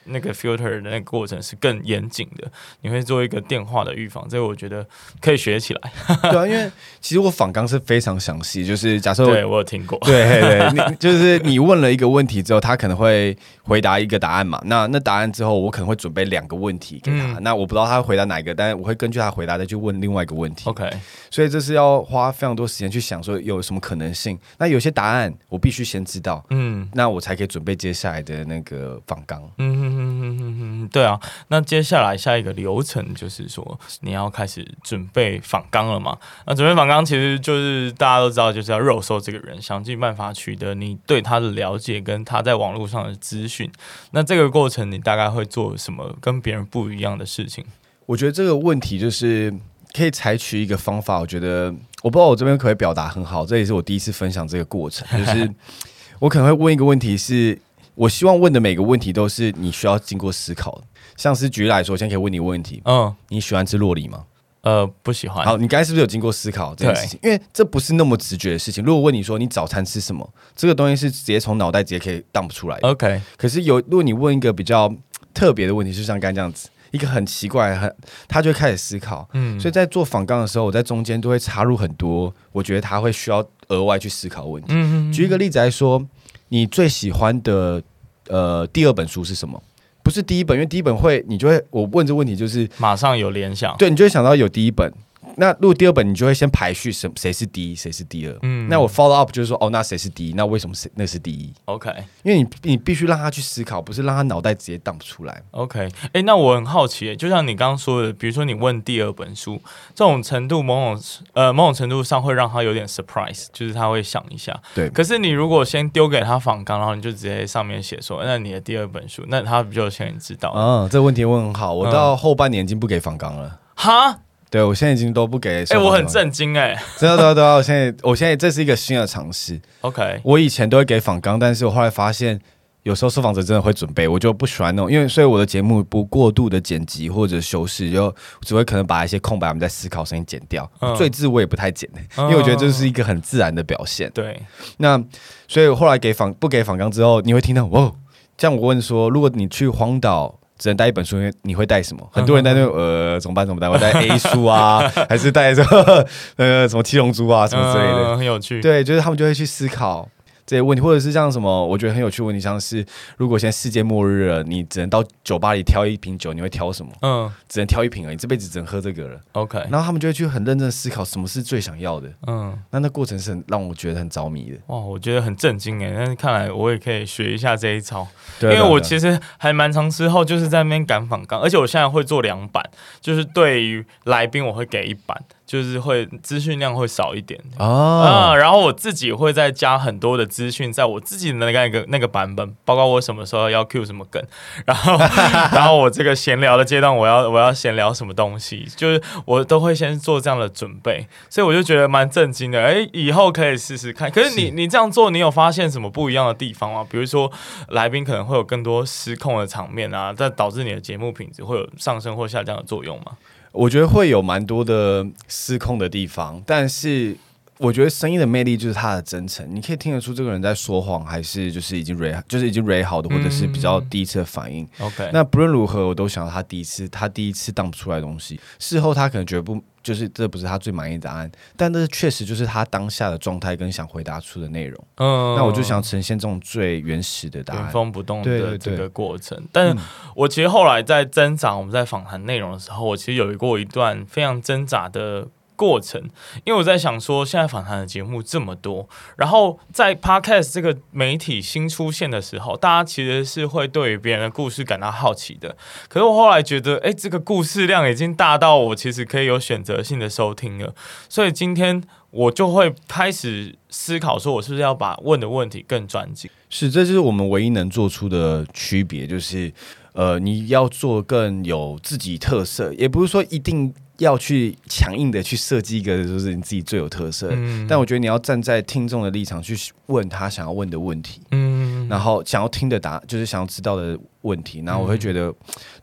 [0.06, 2.50] 那个 filter 的那个过程是更严谨的。
[2.82, 4.86] 你会做一个电话的预防，这个我觉得
[5.22, 5.92] 可以学起来。
[6.32, 14.62] 对啊，因为其实我访纲是非常详细，就是假设对我有听过，对对对，你就是你问了一个问题之后，他可能会回答一个答案嘛。
[14.66, 17.34] 那那答案之后，我可能会准备两个问题给他。
[17.34, 20.70] 嗯、那我不知道他会回答哪一个，但是我会根据他回答再去问另外一个问题。
[20.70, 20.90] OK，
[21.30, 24.40] 所以这是要花非常多时间去想说有什么可能性。
[24.58, 29.42] 那有些答案我必须先知道，嗯，那我才可以准备接下来的那个访纲。
[29.58, 36.18] 嗯哼哼哼哼哼，对啊，那接下来下一个流程就是说你要开始准备访纲了嘛？
[36.46, 43.70] 那准备访纲其实就是大家都知道，就是要肉搜这个人，想尽办法取得你对他的了解跟他在网络上的资讯。
[44.12, 47.66] 那这个过程你大概会做什么跟别人不一样的事情？
[48.06, 49.54] 我觉得这个问题就是
[49.94, 51.74] 可以采取一个方法，我觉得。
[52.04, 55.08] 我不知道我这边可不可以表达很好，这也是我第一次分享这个过程。
[55.18, 55.50] 就是
[56.20, 57.62] 我可能会问一个问题是，是
[57.96, 60.84] 我希望问的每个问题都是你需要经过思考的。
[61.16, 64.26] 像是举例来说，我现在可以问你问题：嗯，你喜欢吃洛梨吗？
[64.64, 65.46] 呃，不喜欢。
[65.46, 67.20] 好，你刚才是不是有经过思考这件事情？
[67.24, 68.84] 因为这不是那么直觉的事情。
[68.84, 72.88] 如果问你说你早餐吃什么，这个东西是直接从脑袋直接可以荡不出来的。
[72.90, 73.22] OK。
[73.38, 74.94] 可是有，如果你问一个比较
[75.34, 76.68] 特别的问题，就像刚才这样子。
[76.94, 77.94] 一个很奇怪，很
[78.28, 84.68] 他就会开始思考，嗯，所以在做访纲的时候，我在中间都会插入很多，我觉得他会需要额外去思考问题。
[84.70, 86.06] 嗯，举一个例子来说，
[86.50, 87.82] 你最喜欢的
[88.28, 89.62] 呃第二本书是什么？
[90.04, 94.94] 不是第一本，因为第一本会你就会我问这问题就是马上有联想，对，你就会想到有第一本。
[95.38, 98.38] 那录第二本，你就会先排序什谁是第一，谁是第二。
[98.42, 100.34] 嗯，那我 follow up 就是说，哦，那谁是第一？
[100.34, 101.90] 那为什么谁那是第一？OK，
[102.24, 105.42] 因为你你必须让他去思考，不是让他脑袋直接荡不出来。
[105.52, 109.62] OK，哎、欸，那我很好奇，就像你刚刚说的，比如说你问第二本书，
[109.96, 114.58] 这种程度，某种呃某种程度上会让他有点 surprise，就是他会想一下。
[114.76, 114.90] 对。
[114.90, 120.54] 可是你如果先丢给他仿纲，然后你就直接上面写说，那你的第二本书，那他不就先知道？
[120.56, 121.74] 嗯，这个问题问很好。
[121.74, 123.60] 我到后半年已经不给仿纲了。
[123.76, 124.20] 哈、嗯？
[124.54, 125.64] 对，我现在已经都不给。
[125.64, 126.80] 哎、欸，我很震惊哎！
[126.96, 129.60] 真的，真的，真的，我现在，我现在这是一个新的尝试。
[129.82, 132.40] OK，我以前都会给访纲，但是我后来发现，
[132.84, 140.70] 有时候受访者真的会准备，我就不喜欢那种，因为所以我的节目不过度的剪辑或者修饰，就只会可能把一些空白我们在思考声音剪掉。
[140.96, 144.12] 赘字、嗯、我也不太剪，因为我觉得这是一个很自然的表现。
[144.14, 144.40] 对，
[144.78, 145.04] 那
[145.48, 147.92] 所以我后来给访不给访纲之后，你会听到哇。
[148.38, 152.08] 像我问说，如果你去荒岛只能带一本书，你会带什么？
[152.12, 153.46] 很多人带那种呃，怎么办？
[153.46, 153.68] 怎么带？
[153.68, 156.06] 我带 A 书啊，还是带这个
[156.38, 158.10] 呃什么七龙珠啊什么之类的？
[158.10, 158.62] 嗯，很有趣。
[158.62, 160.08] 对，就是他们就会去思考。
[160.46, 162.86] 这些问题，或者是像什么，我觉得很有趣的问题，像是
[163.18, 166.92] 如果现在世界末日了，你只能到酒吧里挑一瓶酒，你会挑什么？
[167.02, 169.20] 嗯，只能挑一瓶而已，这辈子只能喝这个了。
[169.34, 172.10] OK，然后他们就会去很认真思考什么是最想要的。
[172.28, 174.58] 嗯，那那过程是很让我觉得很着迷的。
[174.68, 175.94] 哇，我觉得很震惊哎！
[175.96, 178.06] 但是看来我也可以学一下这一招，
[178.40, 182.64] 对，因为我其实还蛮长时候就是在那边赶访纲，而且我现在会做两版，
[183.00, 185.24] 就是对于来宾我会给一版。
[185.54, 194.20] 就是会资讯量会少一点啊、嗯，然后我自己会再加很多的资讯，在我自己的那个那个版本，包括我什么时候要 cue 什么梗，
[194.66, 194.98] 然后
[195.54, 202.60] 然后我这个闲聊的阶段，我要我要闲聊什么东西，就是我都会先做这样的准备，所以我就觉得蛮震惊的。
[202.60, 204.10] 哎，以后可以试试看。
[204.10, 206.84] 可是你是你这样做，你有发现什么不一样的地方吗？
[206.90, 207.32] 比如说
[207.68, 213.12] 来宾可能会有更多失控的场面啊，这导致你的节目品质会有上升或下降的作用吗？
[213.54, 217.16] 我觉得会有蛮多的失控的地方，但是
[217.60, 224.68] 我觉得声音的魅力就是它的真诚，你可以听得出这个人在说谎，还是就是已经 re 就是已经 re 好的，或者是比较第一次的反应。
[224.80, 229.64] OK，那不论如何，我都想到他第一次，他第一次当不出来的东西，事后他可能觉得不。
[229.84, 234.88] 就是这不是他最满意的答案，但这确实就是他当下的状态跟想回答出的内容。
[234.96, 239.38] 嗯，那我就想呈现这种最原始的答案，原封不动的这个过程。
[239.38, 239.78] 对对对，但是
[240.16, 245.28] 我其实后来在挣扎，我们在访谈内容的时候，我其实有过一段非常挣扎的。
[245.64, 246.10] 过程，
[246.44, 255.56] 因为我在想说，现在访谈的节目这么多，然后在 Podcast 这个媒体新出现的时候，大家其实是会对于别人的故事感到好奇的。
[255.88, 260.76] 可是我后来觉得，哎，这个故事量已经大到我其实可以有选择性的收听了。
[261.08, 266.30] 所以今天我就会开始思考，说我是不是要把问的问题更专精？
[266.50, 269.54] 是，这就是我们唯一能做出的区别，就是
[269.94, 273.74] 呃，你要做更有自己特色，也不是说一定。
[273.98, 277.30] 要去强硬的去设计一个，就是你自己最有特色。
[277.32, 285.34] 嗯，但我觉得你要站在听众的立场去问他想要问的问题，嗯，然后想要听的答，就是想要知道的问题，然后我会觉得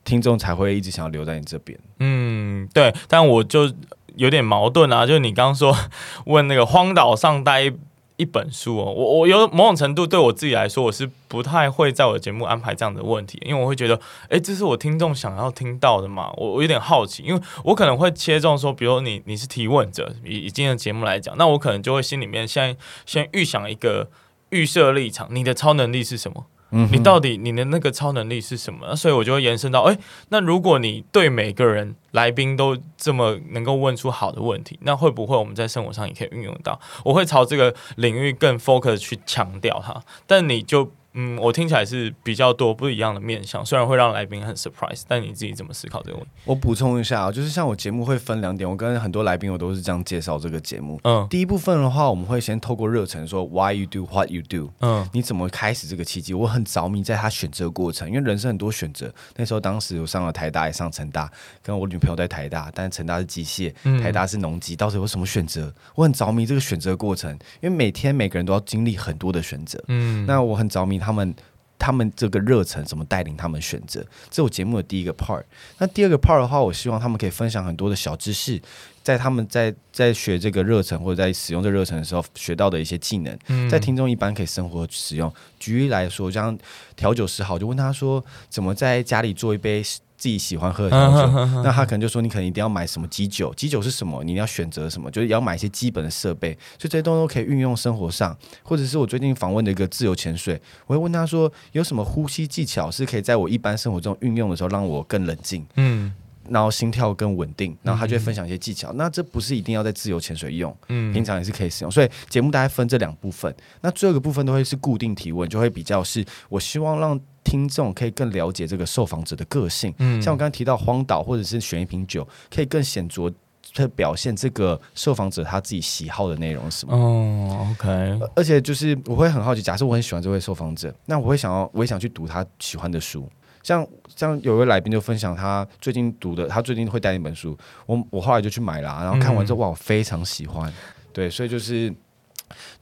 [0.04, 1.78] 听众才会一直想要留在你这边。
[2.00, 2.92] 嗯，对。
[3.08, 3.72] 但我就
[4.16, 5.76] 有点矛盾啊，就是你刚刚说
[6.26, 7.72] 问那个荒岛上待。
[8.20, 24.10] 一本书哦，我我有某种程度对我自己来说，我是不太会在我的节目安排这样的问题，因为我会觉得，哎，这是我听众想要听到的嘛，我我有点好奇，因为我可能会切中说，比如你你是提问者，以以今天的节目来讲，那我可能就会心里面先先预想一个
[24.50, 26.44] 预设立场，你的超能力是什么？
[26.70, 28.94] 你到底你的那个超能力是什么？
[28.96, 36.80] 所以我就会延伸到，哎，那如果你对每个人来宾都这么能够问出好的问题，那会不会我们在生活上也可以运用到？
[37.04, 40.92] 我会朝这个领域更 focus 去强调它，但你就。
[41.14, 46.30] 嗯，我听起来是比较多不一样的面向，虽然会让来宾很 surprise，但你自己怎么思考这个问题？
[46.44, 51.00] 我补充一下啊，就是像我节目会分两点，我跟很多来宾我都是这样介绍这个节目。
[51.02, 56.32] 嗯，第一部分的话，我们会先透过热忱说 why you do what you do，嗯，你怎么开始这个契机？
[56.32, 59.12] 我很着迷在他选择过程，因为人生很多选择。
[59.34, 61.28] 那时候当时我上了台大，也上成大，
[61.60, 65.74] 跟我女朋友在台大，但是成大是机械，台大是农机，到底有什么选择？
[65.96, 69.82] 我很着迷这个选择过程，因为每天每个人都要经历很多的选择。
[69.88, 70.99] 嗯，那我很着迷。
[71.00, 71.34] 他们
[71.78, 74.00] 他们这个热忱怎么带领他们选择？
[74.28, 75.42] 这是我节目的第一个 part。
[75.78, 78.60] 那第二个 part 的话，我希望他们可以分享很多的小知识，
[79.02, 85.32] 在他们在在学这个热忱或者在使用这热忱的时候学到的一些技能，在听众一般可以生活使用。
[85.58, 86.56] 举例来说，像
[86.94, 89.82] 调酒师好，就问他说怎么在家里做一杯。
[90.20, 91.32] 自己喜欢喝的调酒，
[91.64, 94.22] 那他可能就说，你可能一定要买什么基酒，基酒是什么？
[94.22, 95.10] 你要选择什么？
[95.10, 98.36] 就是要买一些基本的设备，所以这些东西都可以运用生活上。
[98.62, 106.12] 或者是我最近访问的一个自由潜水，我会问他说，有什么呼吸技巧是可以在我一般生活中运用的时候让我更冷静，嗯，
[106.50, 108.92] 然后心跳更稳定，然后他就会分享一些技巧。
[108.92, 111.90] 那这不是一定要在自由潜水用，嗯，平常也是可以使用。
[111.90, 117.18] 所以节目大概分这两部分，那最后一个部分都会是固定提问，就会比较是我希望让。
[117.50, 123.28] 听众可以更了解这个受访者的个性，嗯，像我刚刚提到荒岛或者是选一瓶酒，可以更显著
[123.74, 126.94] 的表现这个受访者他自己喜好的内容是什么？
[126.94, 128.20] 哦，OK。
[128.36, 133.28] 而且就是我会很好奇，假设我很喜欢这位受访者，那我会想要，我也想去读他喜欢的书。
[133.64, 133.84] 像
[134.14, 140.72] 像有一位来宾就分享他最近读的，他最近会带一本书，我我后来就去买了，然后看完之后，哇，我非常喜欢。
[141.12, 141.92] 对，所以就是。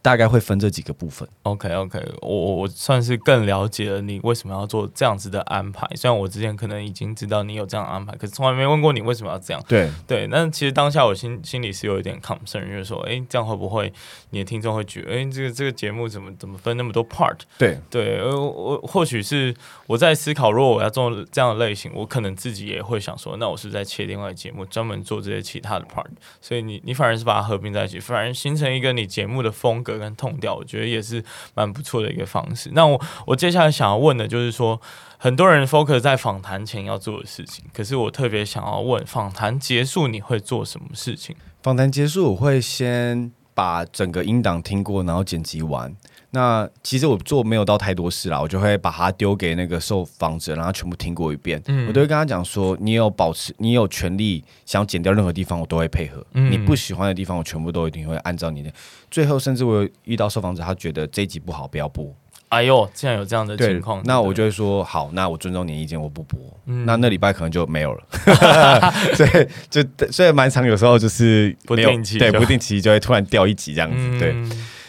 [0.00, 1.28] 大概会分这几个部分。
[1.42, 5.88] OK OK，我我算是更了解了你为什么要做这样子的安排。
[5.96, 9.62] 虽然我之前可能已经知道你有这样的安排，可是从来没问过你为什么要这样。
[9.68, 13.92] 对对，那其实当下我心心里是有一点 concern，就是说，哎，这样会不会
[14.30, 17.38] 你的听众会觉得，哎，这个这个节目怎么怎么分那么多 part？
[17.56, 19.54] 对对，呃，我或许是
[19.87, 26.06] 我在思考，如果我要做这样的类型，我可能自己也会想说，那我是在切另外节目，专门做这些其他的 part。
[26.40, 31.24] 所以你你反而是把它合并在一起，反而形成一个你节目的风格跟痛调，我觉得也是
[31.55, 32.70] 蛮不错的一个方式。
[32.74, 34.79] 那我我接下来想要问的就是说，
[35.16, 41.37] 很多人 focus 在访谈前要做的事情，可是我特别想要问，访谈结束你会做什么事情？
[41.62, 45.94] 访谈结束我会先把整个音档听过，然后剪辑完。
[46.30, 51.58] 那其实我做没有到太多事啦，我就会把它丢给那个受访者，然后全部听过一遍。
[51.68, 56.22] 嗯，我都会跟他讲说，你有保持，你有权利想剪掉任何地方，我都会配合。
[56.34, 58.70] 嗯，你不喜欢的地方，我全部都一定会按照你的。
[59.10, 62.14] 最后，甚至我有遇到受访者，他觉得这一集不好，不要播。
[62.50, 66.38] 哎呦，竟然有这样的情况，那我就会说好，那我尊重你的意见，我不播。
[66.66, 68.02] 嗯，那那礼拜可能就没有了。
[69.16, 73.96] 所以就所以蛮长，有时候就是不定期，对，不定期就会突然掉一集这样子。
[73.96, 74.36] 嗯、对，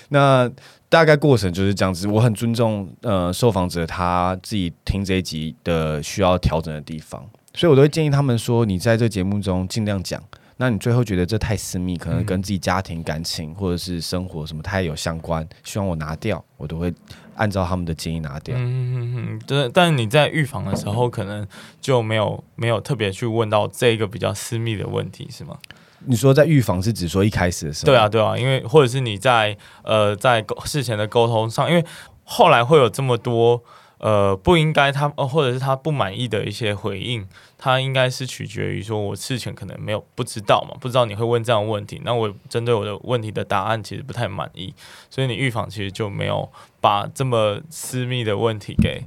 [0.10, 0.52] 那。
[0.90, 7.24] 大概过程就是这样子，我很尊重呃受访者他自己听这一集的需要调整的地方，
[7.54, 10.22] 所以我都会建议他们说，你在这节目中尽量讲，
[10.58, 16.92] 那你最后觉得这太私密，可能跟自己家庭感情或者是生活什么太有相关，希望我拿掉，我都会
[17.36, 18.58] 按照他们的建议拿掉。
[18.58, 21.48] 嗯嗯嗯，对，但你在预防的时候，可能
[21.80, 25.60] 就没有没有特别去问到这个比较私密的问题，是吗？
[26.06, 27.86] 你说在预防是指说一开始的时候？
[27.86, 31.84] 对啊，对啊，因为或者是你在呃在事前的沟通上，因为
[32.24, 33.62] 后来会有这么多
[33.98, 44.74] 呃不应该他或者是他不满意的一些回应，他应该是取决于说我事前可能没有不知道嘛，不知道你会问这样的问题，那我针对我的问题的答案其实不太满意，
[45.10, 49.04] 所以你预防其实就没有把这么私密的问题给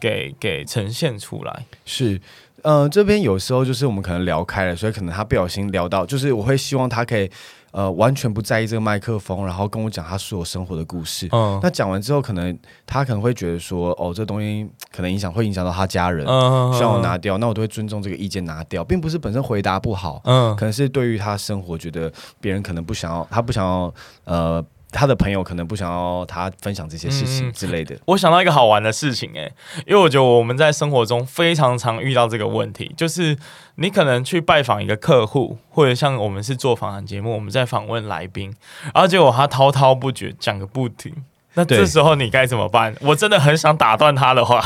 [0.00, 2.20] 给给呈现出来，是。
[2.62, 7.30] 呃，这边有时候就是我们可能聊开了，所以可能他不小心聊到，就是我会希望他可以
[7.72, 11.28] 呃完全不在意这个麦克风，然后跟我讲他所有生活的故事。
[11.32, 23.94] 嗯，那讲完之后，可能他可能会觉得说，哦，这东西可能影响会影响到他家人，嗯，需要我拿掉，那我都会尊重这个意见拿掉，并不是本身回答不好，嗯，可能是对于他生活觉得别人可能不想要，他不想要
[24.24, 24.64] 呃。
[24.92, 27.94] 他的朋友可能不想要他分享这些事情之类的。
[27.94, 29.52] 嗯，我想到一个好玩的事情，欸，诶，
[29.86, 33.36] 因为我觉得我们在生活中非常常遇到这个问题，就是
[33.76, 38.54] 你可能去拜访一个客户，或者像我们是做访谈节目，我们在访问来宾，
[38.92, 41.14] 然后结果他滔滔不绝讲个不停，
[41.54, 42.94] 那这时候你该怎么办？
[43.00, 44.64] 我真的很想打断他的话。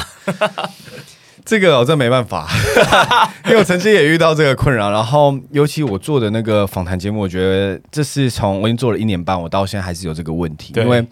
[1.45, 2.49] 这个我真没办法，
[3.45, 4.91] 因为我曾经也遇到这个困扰。
[4.91, 10.73] 然后，尤其我做的那个访谈节目，我觉得这是从我已经做了一年半，我到现在还是有这个问题。
[10.77, 11.07] 因为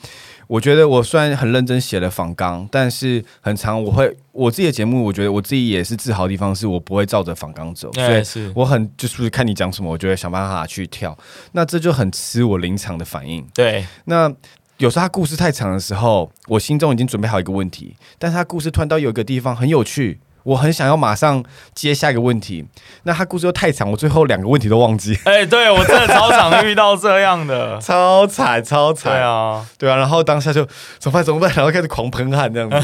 [0.47, 7.93] 我觉得我虽然很认真写了访纲，但是很长我会我自己的节目，我觉得我自己也是自豪的地方，是我不会照着访纲走。
[7.93, 11.17] 所以是我很就是看你讲什么，我就会想办法去跳。
[11.53, 13.47] 那这就很吃我临场的反应。
[13.53, 14.33] 对，那。
[14.83, 20.19] 有时候他故事太长的时候，我心中已经准备好一个问题，但是他故事突然到有一个地方很有趣。
[20.45, 21.43] 我很想要马上
[21.75, 22.65] 接下一个问题，
[23.05, 25.19] 那他故事又太长，我最后两个问题都忘记。
[25.25, 29.13] 哎、欸，对我真的超常遇到这样的， 超惨超惨。
[29.13, 30.67] 对啊，对啊，然后当下就
[30.99, 32.77] 怎么办怎么办，然后开始狂喷汗这样子。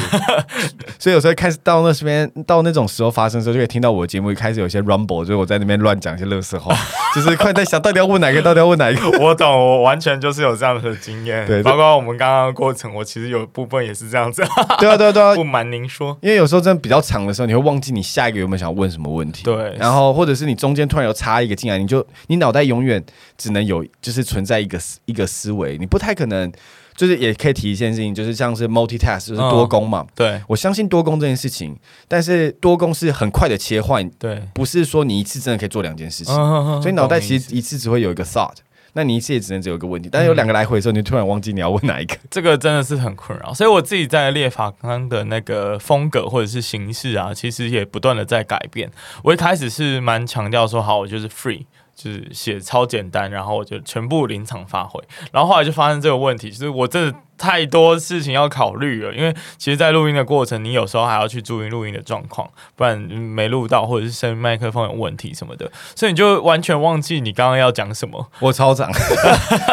[0.99, 6.73] 所以有时候开始到那边到那种时候发生的时候，就可以听到我的节目一开始有些 rumble，就是我在那边乱讲一些乐色话，
[7.15, 9.11] 就是快在想到底要问哪个，到底要问哪一个。
[9.19, 11.45] 我懂，我完全就是有这样的经验。
[11.47, 14.43] 对，包括我们刚刚的过程，我其实有部分也是这样子。
[14.79, 15.35] 对啊，对啊，对啊。
[15.35, 17.48] 不瞒您说，因为有时候真的比较长的时候。
[17.49, 19.43] 你会忘记你下一个有没有想问什么问题？
[19.43, 23.03] 对，然后或者是你中间突然有插一个进来，你就你脑袋永远
[23.39, 26.53] 只能有就是存在一个一个思维，你不太可能
[26.95, 30.01] 就是也可以提一件事情，就是像是 multitask 就是多工嘛。
[30.01, 31.75] 嗯、对，我相信多工这件事情，
[32.07, 38.57] 但是多工是很快的切换，对，不是说你一次真的可以做两件事情，嗯、所以脑袋其实一次只会有一个 thought。
[38.99, 43.55] 那你一次也只能只有一个问题，但是有两个来回的时候，你突然忘记你要问哪一个， 这个真的是很困扰。
[43.55, 48.91] 所以我自己在列法纲的那个风格或者是形式啊，其实也不断的在改变。
[49.23, 55.01] 我一开始是蛮强调说，好，我就是 free，就是写超简单，然后我就全部临场发挥。
[55.31, 68.29] 然后后来就发生这个问题，就是我真的太多事情要考虑了，因为其实，在录音的过程，你有时候还要去注意录音的状况，不然没录到，或者是声音麦克风有问题什么的，所以你就完全忘记你刚刚要讲什么。
[68.41, 68.93] 我超长，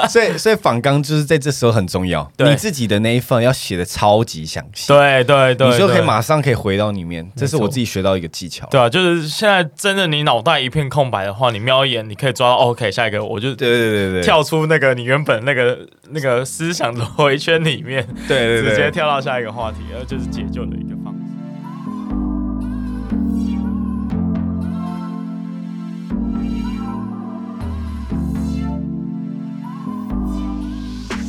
[0.08, 7.30] 所以所以访纲就是在这时候很重要，对你自己的那一份要写的超级详细，对对对，你就可以马上可以回到里面。
[7.36, 18.06] 这是我自己学到一个技巧，对啊，就是现在真的你脑袋一片空白的话，你瞄一眼，你可以抓到 OK，下一个我就对对对对跳出那个你原本那个那个思想的回圈里面。
[18.28, 21.22] 对对对，直接跳到下一个话题，然后就是解救的一个方式。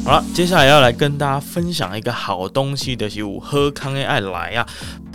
[0.04, 4.64] 好了，接下来要来跟大家分享一个好东西的，是我喝康 A 爱来啊。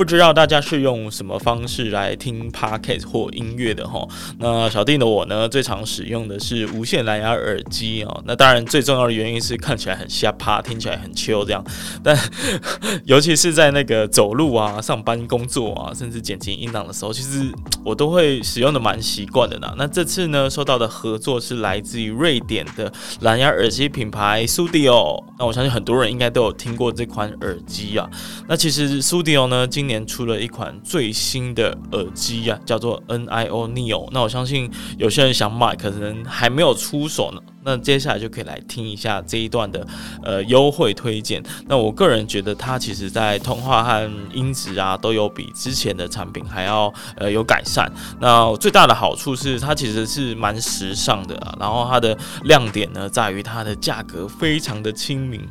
[0.01, 4.03] 不知道大家是用什么方式来听 Podcast 或音乐的哈？
[4.39, 8.23] 那小弟的我呢，最常使用的是无线蓝牙耳机哦。
[8.25, 11.63] 那当然最重要的原因是看起来很下趴，听起来很 chill 这样。
[12.01, 12.17] 但
[13.05, 17.51] 尤其是在那个走路啊、上班工作啊，甚至剪辑音档的时候，其实
[17.85, 19.71] 我都会使用的蛮习惯的呢。
[19.77, 25.23] 那这次呢，收到的合作是来自于瑞典的蓝牙耳机品牌 Studio。
[25.37, 28.09] 那我相信很多人应该都有听过这款耳机啊。
[28.47, 34.07] 那其实 Studio 呢，今年出了一款最新的耳机啊，叫做 NIO Neo。
[34.11, 37.41] 那我相信有些人想买，可能还没有出手呢。
[37.63, 39.85] 那接下来就可以来听一下这一段的
[40.23, 41.41] 呃优惠推荐。
[41.67, 47.91] 那我个人觉得它其实在通话和音质啊都有比之前的产品还要呃有改善。
[48.19, 55.41] 那最大的好处是它其实是蛮时尚的啊，然后它的亮点呢在于它的价格非常的亲民。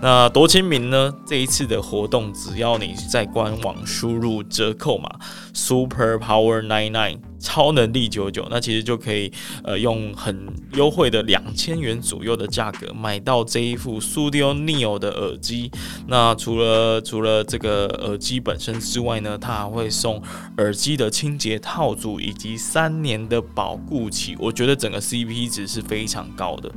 [0.00, 1.12] 那多亲民呢？
[1.26, 5.10] 这一次的活动只要你在官网输入折扣码
[5.58, 7.18] Super Power Nine Nine。
[7.40, 15.70] 超能力九九，那其实就可以呃用很优惠的两千元左右的价格买到这一副 Studio Neo 的耳机。
[16.08, 20.20] 那除了除了这个耳机本身之外呢，它还会送
[20.56, 24.34] 耳机的清洁套组以及三年的保固期。
[24.40, 26.68] 我觉得整个 CP 值是非常高的。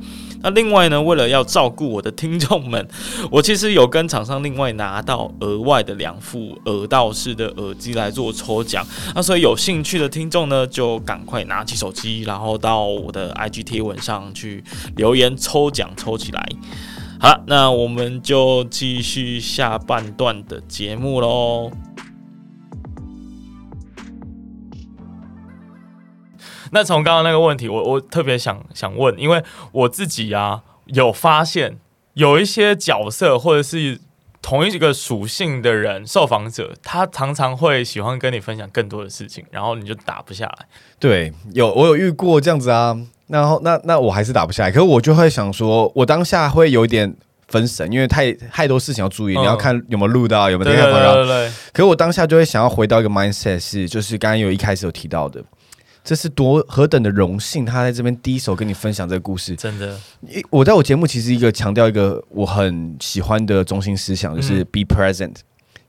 [0.42, 2.86] 那另外呢，为了要照顾我的听众们，
[3.32, 8.84] 我其实有跟厂商另外拿到额外的两副耳道式的耳机来做抽奖。
[9.14, 14.64] 那所以有兴趣的听众呢，就赶快拿起手机，然后到我的 IG 贴文上去
[14.96, 16.42] 留言抽奖抽起来。
[17.20, 21.70] 好了，那我们就继续下半段的节目喽。
[26.70, 31.78] 那从刚刚那个问题，我我特别想想问，因为我自己啊有发现
[32.14, 34.00] 有一些角色或者是。
[34.42, 40.66] 同一个属性的人，受访者他常常会喜欢跟你分享更多的事情，然后你就打不下来。
[40.98, 47.14] 对，有我有遇过这样子啊，然后那那我还是打不下来，可是我就会想说，我当下会有点
[47.46, 50.90] 分神，因为太太多事情要注意，嗯、你要看有没有录到，有没有听到。
[50.90, 51.52] 对对对对。
[51.72, 55.42] 可是我当下就会想要回到一个 mindset，是就是刚刚有一开始有提到的。
[56.04, 59.54] 这是多何等的荣幸，他在这边第一手跟你分享这个故事。
[59.54, 59.96] 真的，
[60.50, 65.34] 我在我节目其实一个强调一个我很喜欢的中心思想，就是 be present，嗯，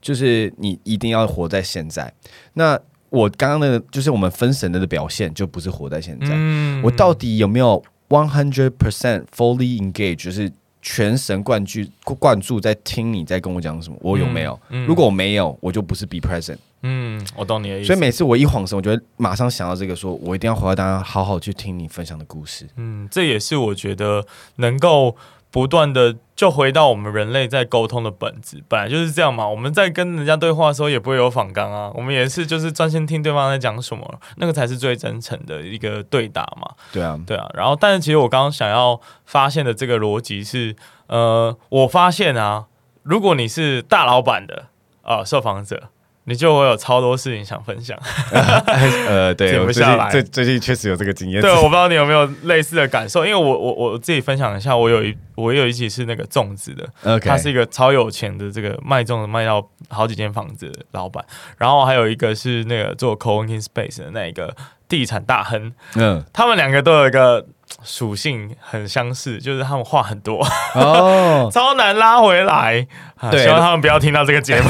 [0.02, 2.14] 就是你一定要活在现在。
[2.54, 6.28] 那我刚刚的，就是我们分神的表现，就不是活在现在。
[6.32, 10.52] 嗯，我到底有没有 one hundred percent fully engaged，就是
[10.84, 13.98] 全神贯注贯注在听你在跟我讲什么？
[14.02, 14.60] 我有没有？
[14.70, 16.58] 嗯，如果我没有，我就不是 be present。
[16.82, 17.88] 嗯，我懂你的意思。
[17.88, 22.68] 所以每次我一晃神，我就会马上想到这个说，说我一定要回到，大家好好去听你分享的故事。
[22.76, 24.26] 嗯，这也是我觉得
[24.58, 25.16] 能够
[25.54, 29.48] 不断的就回到我们人类在沟通的本质，本来就是这样嘛。
[29.48, 36.74] 我们在跟人家对话的时候，也不会有访纲啊，我们也是就是专心听对方在讲什么，那个才是最真诚的一个对答嘛。
[36.92, 37.48] 对啊，对啊。
[37.54, 42.66] 然后，但是其实我刚刚想要发现的这个逻辑是，呃，我发现啊，
[43.04, 44.70] 如果你是大老板的
[45.04, 45.90] 啊、呃、受访者。
[46.26, 47.98] 你就会有超多事情想分享，
[48.32, 50.10] 呃，对，停不下来。
[50.10, 51.42] 最最近确实有这个经验。
[51.42, 61.24] 对，我不知道你有没有类似的感受，因为我我我自己分享一下，我有一我有一期是那个粽子的.他是一个超有钱的这个卖粽子卖到好几间房子的老板，
[61.58, 64.56] 然后还有一个是那个做 co-working space 的那一个
[64.94, 67.44] 地产大亨，嗯，他们两个都有一个。
[67.84, 72.86] 属性很相似，就是他们话很多哦， 超难拉回来。
[73.32, 74.70] 对，希望他们不要听到这个节目。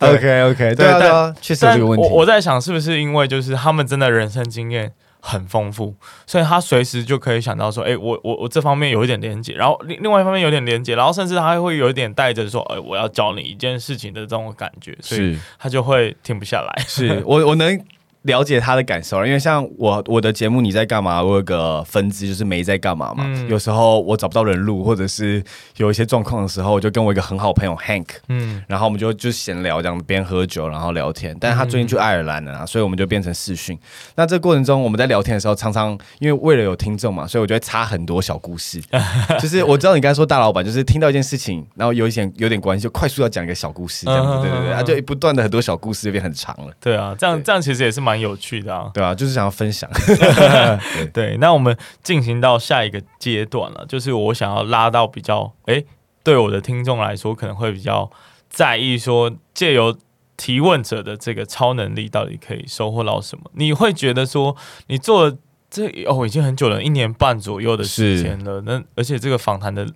[0.00, 2.06] OK OK，对啊，对啊，确实有这个问题。
[2.06, 5.94] 我我在想，是不是因为就是他们真的人生经验很丰富，
[6.26, 16.84] 所以他随时就可以想到说，哎、欸，我我我这方面有一点连接，然后另另外一方面有点连接，然后甚至他还会有一点带着说，哎、欸，我要教你一件事情的这种感觉，所以他就会停不下来。
[16.86, 17.80] 是我我能。
[18.22, 21.22] 了解他的感受，因为像我我的节目你在干嘛？
[21.22, 23.24] 我有个分支就是没在干嘛嘛。
[23.26, 25.42] 嗯、有时候我找不到人录，或者是
[25.76, 31.36] 有一些状况的时候，我就跟我一个很好朋友 Hank，嗯，然后我们就就闲聊这样，边喝酒然后聊天。
[31.40, 33.78] 但是他最近去爱尔兰了，啊，所以我们就变成视讯。
[34.16, 38.80] 那这过程中我们在聊天的时候，常常因为为了有听众嘛，所以我就会插很多小故事。
[39.40, 46.72] 就是我知道你刚才说大老板，就是听到一件事情，然后有一点有点关系，就快速要讲一个小故事这样子，对对对，他就不断的很多小故事就变很长了。
[46.80, 49.90] 对啊，这样这样其实也是蛮有趣的啊，对啊，就是想要分享。
[50.06, 55.82] 对， 对，那我们进行到下一个阶段了，就是我想要拉到比较，哎，
[56.22, 58.08] 对我的听众来说可能会比较
[58.48, 59.96] 在意，说借由
[60.36, 63.50] 提问者的这个超能力，到底可以收获到什么？
[63.54, 64.54] 你会觉得说，
[64.86, 65.36] 你做
[65.68, 69.86] 这哦，已经很久了，一年半左右的时间了，那而且这个访谈的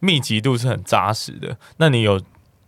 [0.00, 2.20] 密集度是很扎实的，那你有？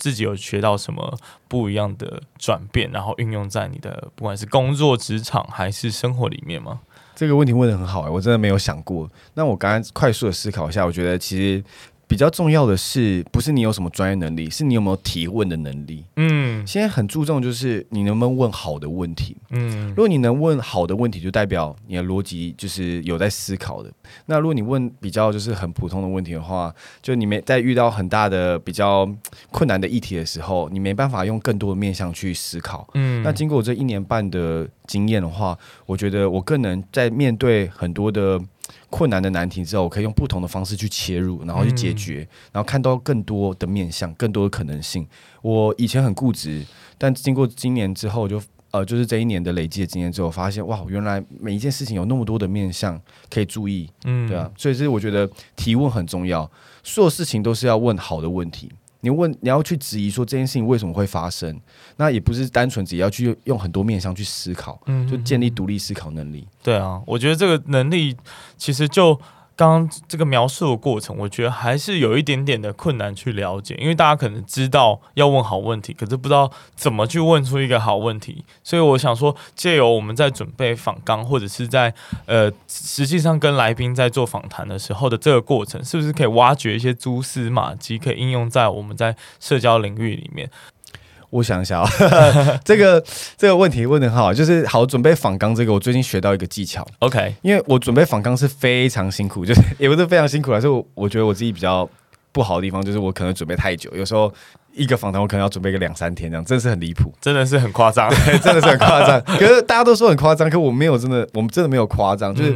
[0.04, 6.80] 自己有学到什么不一样的转变，然后运用在你的不管是工作职场还是生活里面吗？
[7.14, 9.10] 这个问题问的很好哎、欸，我真的没有想过。
[9.32, 11.64] 那我刚刚快速的思考一下，我觉得其实。
[12.14, 16.04] 比较重要的是，不是你有什么专业能力，是你有没有提问的能力。
[16.14, 19.36] 嗯，现在很注重就是你能不能问好的问题。
[19.50, 23.90] 嗯，如果你能问好的问题，就代表你的逻辑就是有在思考的。
[24.26, 29.12] 那如果你问比较就是很普通的问题的话，就你没在遇到很大的比较
[29.50, 32.88] 困难的议题的时候，你没办法用更多的面向去思考。
[32.94, 38.40] 嗯，那经过我这一年半的经验的话，我觉得我更能在面对很多的。
[38.94, 45.04] 困难的难题之后，我可以用不同的方式去切入，然后去解决，嗯、然后看到更多的面向，更多的可能性。
[45.42, 46.64] 我以前很固执，
[46.96, 56.48] 但经过今年之后就，就呃，就是这一年的累积的经验之后，发现哇，原来每一件事情有那么多的面向可以注意，嗯，对啊，所以这是我觉得提问很重要，
[56.84, 58.70] 所有事情都是要问好的问题。
[59.04, 61.60] 你问，你要去质疑说这件事情为什么会发生，
[61.96, 66.48] 那也不是单纯只要去用很多面向去思考，嗯，就建立独立思考能力。
[66.62, 68.16] 对啊，我觉得这个能力
[68.56, 69.20] 其实就。
[69.56, 78.44] 刚刚这个描述的过程，我觉得还是有一点点的困难去了解，因为大家可能知道要问好问题，可是不知道怎么去问出一个好问题。
[78.62, 81.94] 所以我想说，借由我们在准备访纲，或者是在
[82.26, 90.50] 呃实际上跟来宾在做访谈的时候的这个过程，是不是可以挖掘一些蛛丝马迹，可以应用在我们在社交领域里面？
[91.34, 91.90] 我想一下啊，
[92.64, 93.04] 这个
[93.36, 96.86] 这个问题问的很好，就是好准备访纲这个，我最近学到一个技巧。
[97.00, 101.88] OK，因为我准备访纲是非常辛苦， 就是也不是非常辛苦啦，是我我觉得我自己比较
[102.30, 104.32] 不好的地方，就是我可能准备太久，有时候
[104.74, 109.20] 一个访谈我可能要准备个两三天，这样真的是很离谱，真的是很夸张，对， 真的是很夸张。
[109.36, 112.52] 可是大家都说很夸张，可我没有真的，我们真的没有夸张，就是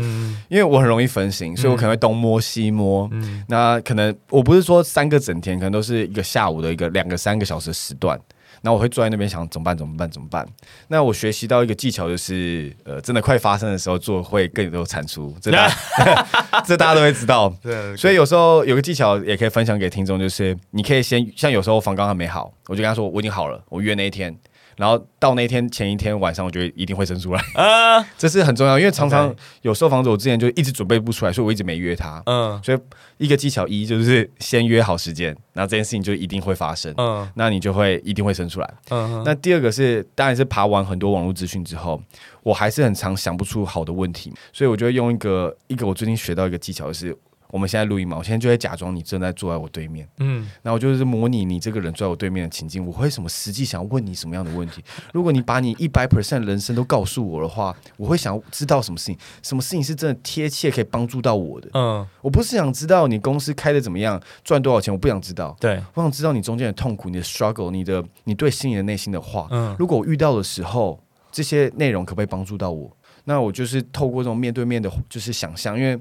[0.48, 3.08] 因为我很容易分心，所以我可能会东摸西摸。
[3.10, 8.16] 嗯，那可能我不是说三个整天，可能都是一个下午的一个两个三个小时时段。
[8.62, 9.76] 那我会坐在那边想怎么办？
[9.76, 10.10] 怎么办？
[10.10, 10.46] 怎么办？
[10.88, 16.26] 那我学习到一个技巧，就是呃，真的快发生的时候做会更有产出，这大家
[16.66, 17.52] 这大家都会知道。
[17.62, 24.36] 对，所以有时候有个技巧也可以分享给听众，就是你可以先像有时候房刚还没好，我就跟他说我已经好了，我约那一天。
[24.78, 32.22] 然后到那天前一天晚上，我觉得一定会生出来啊， 这是很重要，因为常常有受访者，我之前就一直准备不出来，所以我一直没约他。
[32.26, 32.78] 嗯，所以
[33.16, 36.94] 一个技巧一就是先约好时间，然后这件事情就一定会发生。
[36.96, 38.74] 嗯，那你就会一定会生出来。
[38.90, 42.00] 嗯，那第二个是，当然是爬完很多网络资讯之后，
[42.44, 47.16] 我还是很常想不出好的问题，所以我就会用一个一个我最近学到一个技巧，就是。
[47.50, 54.82] 我们现在录音嘛，我现在就会假装你正在坐在我对面，嗯，然后我就是模拟你这个人坐在我对面的情境，我会什么实际想要问你什么样的问题？
[55.12, 61.70] 如果你把你一百 percent 人生都告诉我的话，我会想要知道什么事情，什么事情是真的贴切可以帮助到我的？
[61.72, 69.48] 嗯，我不是想知道你公司开的怎么样，赚多少钱，我不想知道，对，我想知道你中间的痛苦、你的 struggle、你的你对心里的内心的话。
[69.50, 71.00] 嗯，如果我遇到的时候，
[71.32, 72.94] 这些内容可不可以帮助到我？
[73.24, 75.98] 那我就是透过这种面对面的，就是想象，因为。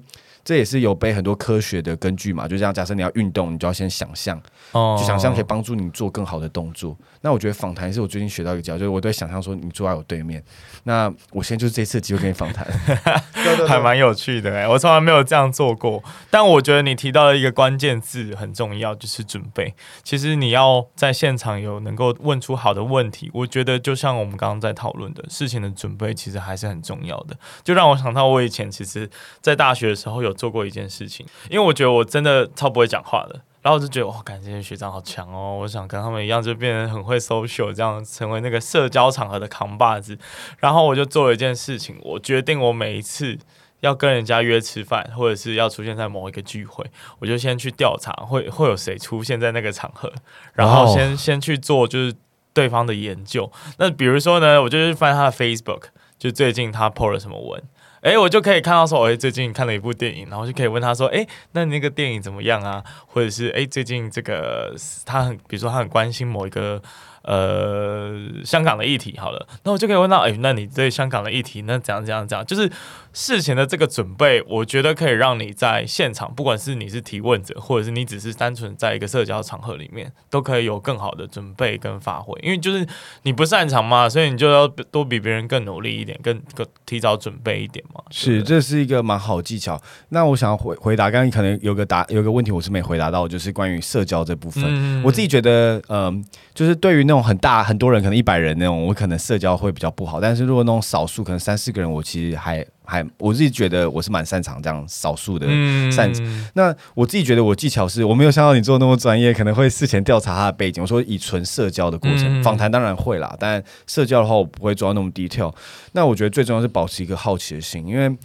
[0.47, 2.73] 这也是有背很多科学的根据嘛，就这样。
[2.73, 4.41] 假设你要运动，你就要先想象，
[4.71, 6.97] 哦，就想象可以帮助你做更好的动作。
[7.19, 10.41] 那我觉得访谈是我最近学到一个教，就是我对想象说你坐在我对面，
[10.83, 12.65] 那我现在就是这次机会跟你访谈，
[13.67, 16.01] 还蛮有趣的哎，我从来没有这样做过。
[16.31, 19.75] 但我觉得你提到的一个关键字很重要，就是准备。
[20.01, 27.35] 其实你要在现场有能够问出好的问题，我觉得就像我们刚刚在讨论的事情的准备，其实还是很重要的。
[27.65, 29.09] 就让我想到我以前其实，
[29.41, 30.36] 在大学的时候有。
[30.37, 40.17] 做过一件事情，因为我觉得我真的超不会讲话的，然后我就觉得哇，感觉这些学长好强哦，我想跟他们一样，就变得很会 social，这样成为那个社交场合的扛把子。
[40.59, 43.37] 然后我就做了一件事情，我决定我每一次
[43.79, 46.85] 要跟人家约吃饭，或者是要出现在某一个聚会，
[47.19, 50.13] 我就先去调查会 会有谁出现在那个场合，
[50.53, 52.15] 然后先先去做就是
[52.53, 53.51] 对方的研究。
[53.79, 55.85] 那比如说呢，我就去翻他的 Facebook。
[56.19, 57.63] 就最近他 po 了什么文。
[58.07, 62.81] 哎，我就可以看到说，哎，最近看了一部电影，然后就可以问他说，哎，那你那个电影怎么样啊？
[63.05, 64.73] 或者是哎，最近这个
[65.05, 66.81] 他很，比如说他很关心某一个。
[67.27, 68.15] 呃，
[68.45, 72.45] 香港的议题好了，那我就可以问到，哎，那你对香港的议题，那怎样怎样怎样？
[72.45, 72.71] 就是
[73.11, 82.39] 事前的这个准备，我觉得可以让你在现场，不管是你是提问者，或者是你只是单纯在一个社交场合里面，都可以有更好的准备跟发挥。
[82.41, 82.87] 因为就是
[83.23, 88.01] 你不擅长嘛，所以你就要多比别人更努力一点，更更提早准备一点嘛。
[88.09, 89.77] 是，这是一个蛮好技巧。
[90.09, 94.63] 那我想要回回答，刚刚可能有个答有个问题我是没回答到，就是关于社交这部分。
[94.65, 96.21] 嗯、我自己觉得，嗯、呃，
[96.53, 97.16] 就是对于那种。
[97.21, 100.19] 很大很多人，可能一百人那种，我可能社交会比较不好。
[100.19, 105.45] 但是如果那种少数，可能三四个人，我其实还还我自己觉得我是蛮擅长这样少数的
[105.91, 106.25] 擅长。
[106.25, 110.81] 嗯、那我自己觉得我技巧是我没有想到你做那么专业，可能会事前调查他的背景。
[110.81, 115.53] 我说以纯社交的过程，访谈、嗯、当然会啦，但社交的话我不会做到那么 detail。
[115.93, 118.15] 那我觉得最重要是保持一个好奇的心，因为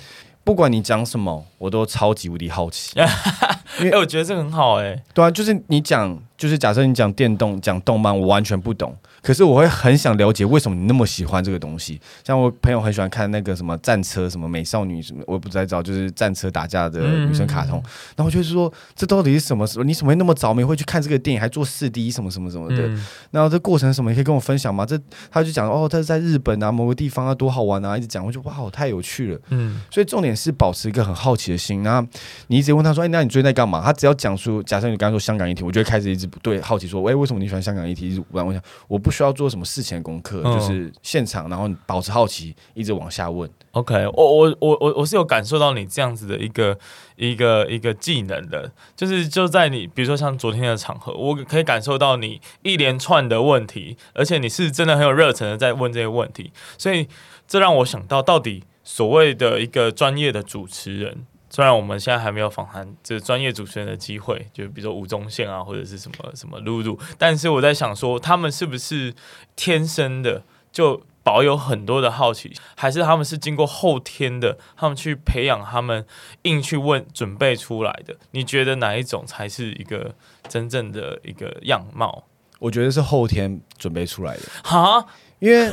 [0.44, 2.98] 不管你讲什么，我都超级无敌好奇。
[3.80, 6.18] 因为、欸、我觉得这很好哎、欸，对啊，就是你讲。
[6.42, 8.92] 就是假设你讲电动、讲动漫，我完全不懂，
[9.22, 12.00] 可是我会很想了解为什么你那么喜欢这个东西。
[12.24, 17.78] 像我朋友很喜欢看那个什么战车、什么美少女什么，我也不知道，就是战车打架的女生卡通。
[17.78, 19.64] 嗯、然后就是说，这到底是什么？
[19.84, 22.88] 你怎么会那么着迷，会去看这个电影，还做四 D 什么什么什么的？
[22.88, 24.84] 嗯、然后这过程什么，你可以跟我分享吗？
[24.84, 25.00] 这
[25.30, 29.40] 他就讲哦，他是在日本啊，某个地方啊，多好玩啊，一直讲，我就哇，太有趣了。
[29.50, 31.82] 嗯，所以重点是保持一个很好奇的心。
[31.84, 32.08] 然后
[32.48, 33.80] 你一直问他说，哎，那你最近在干嘛？
[33.84, 36.60] 他只要讲出，假设你刚刚说香港议题，我就会开始一直不对。
[36.60, 38.08] 好奇说，哎，为什么你喜欢香港议题？
[38.08, 43.48] 一直问，我想，我不需要做什么事前功课，嗯、就是现场，然后保持好奇，一直往下问。
[43.72, 46.76] OK，我我我我我是有感受到你这样子的一个
[47.16, 57.06] 一个一个技能的，就是就在你，比如说像昨天的场合，我可以感受到你一连串的问题，而且你是真的很有热忱的在问这些问题，所以
[57.46, 61.26] 这让我想到，到底所谓的一个专业的主持人。
[61.54, 69.12] 虽然我们现在还没有访谈这专业主持人的机会，就比如说吴宗宪啊，或者是什么什么露露，但是我在想说，他们是不是
[69.54, 70.42] 天生的
[70.72, 76.06] 就保有很多的好奇，还是他们是经过后天的，他们去培养，他们
[76.44, 78.16] 硬去问准备出来的？
[78.30, 80.14] 你觉得哪一种才是一个
[80.48, 82.24] 真正的一个样貌？
[82.60, 84.42] 我觉得是后天准备出来的。
[84.64, 85.04] 哈，
[85.38, 85.70] 因为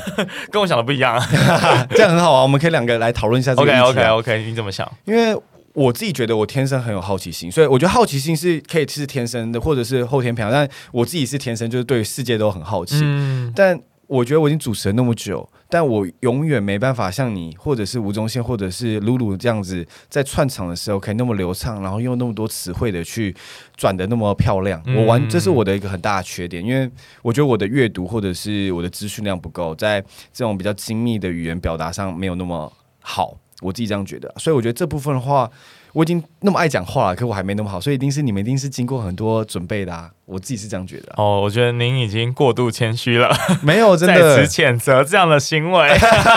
[0.52, 1.18] 跟我想的不一样，
[1.92, 3.84] 这样很好啊，我们可以两个来讨论一下这个、啊。
[3.84, 4.86] OK OK OK，你怎么想？
[5.06, 5.42] 因为。
[5.80, 10.52] 我自己觉得我天生很有好奇心，所以我觉得好奇心是可以是天生的，或者是后天培养。
[10.52, 13.00] 但我自己是天生，就是对世界都很好奇。
[13.02, 23.34] 嗯、但我觉得我已经主持了那么久，但我永远没办法像你，或者是吴宗宪，或者是露露这样子，在串场的时候可以那么流畅，然后用那么多词汇的去
[23.78, 24.84] 转的那么漂亮。
[24.98, 30.02] 我完，这是我的一个很大的缺点，因为我觉得我的阅读或者是我的资讯量不够，在
[30.34, 32.70] 这种比较精密的语言表达上没有那么
[33.00, 33.38] 好。
[33.62, 35.50] 我自己这样觉得，所以我觉得这部分的话，
[35.94, 40.10] 我已经那么爱讲话了，可我还没那么好，所以一定是你们一定是经过很多准备的啊。
[40.26, 45.90] 我自己是这样觉得哦，我觉得您已经过度谦虚了， 没有 真的在此谴责这样的行为。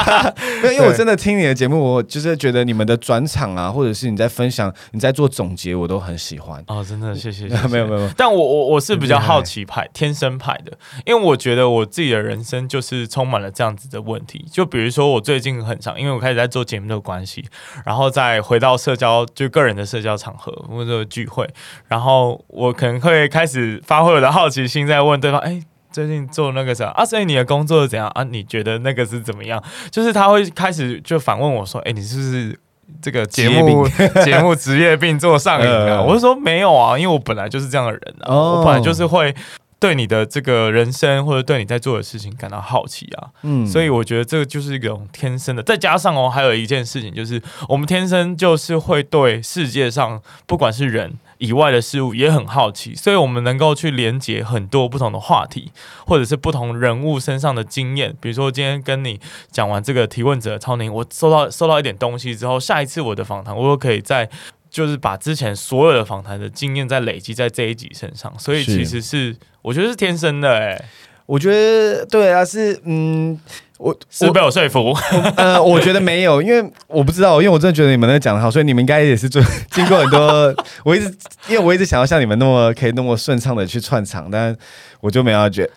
[0.72, 6.64] 因为我真的听你的节目，我就是觉得你们的转场啊，或者是你在分享、你在做总结，我都很喜欢。
[6.68, 7.68] 哦，真的谢谢，谢谢。
[7.68, 10.72] 没有没有，但我我我是比较好奇派、天生派的，
[11.04, 14.46] 因为我觉得我自己的人生就是充满了这样子的问题。
[14.50, 17.44] 就比如说我最近很长，因为我开始在做节目的关系，
[17.84, 21.48] 然后再回到社交，就个人的社交场合或者聚会，
[21.88, 23.80] 然后我可能会开始。
[23.84, 27.04] 发挥我的好奇心，在问对方：“哎、欸，最近做那个啥啊？
[27.04, 28.22] 所以你的工作是怎样啊？
[28.24, 32.58] 你觉得那个是怎么样？”就是他会开始就反问我说：“哎、欸，你是不是
[33.02, 33.86] 这个节目
[34.24, 36.02] 节目职业病做上瘾了、啊？
[36.06, 39.34] ”我就说：“没有啊，因为我本来就是这样的人啊，哦、我本来就是会。”
[39.82, 45.62] 对你的这个人生或者对你在做的事情感到好奇啊，嗯，所以我觉得这个就是一种天生的。
[45.64, 55.72] 再加上哦，还有一件事情就是，我们天生就是会对世界上不管是人以外的事物也很好奇，所以我们能够去连接很多不同的话题，
[56.06, 58.14] 或者是不同人物身上的经验。
[58.20, 59.18] 比如说今天跟你
[59.50, 64.30] 讲完这个提问者超宁，我收到收到一点东西之后，下一次我的访谈我又可以在。
[64.72, 70.84] 就是把之前所有的访谈的经验再累积在这一集身上，所以其实是，是我觉得是天生的哎、欸，
[71.26, 73.38] 我觉得对啊，是嗯，
[73.76, 74.96] 我是被我说服，
[75.36, 80.54] 呃，我觉得没有，因为我不知道，因为我真的觉得你们在讲的好，所以你们应该也是做 经过很多，
[80.84, 81.14] 我一直
[81.48, 84.56] 因为我一直想要像你们那么可以那么顺畅的去串场，但
[85.00, 85.68] 我就没有觉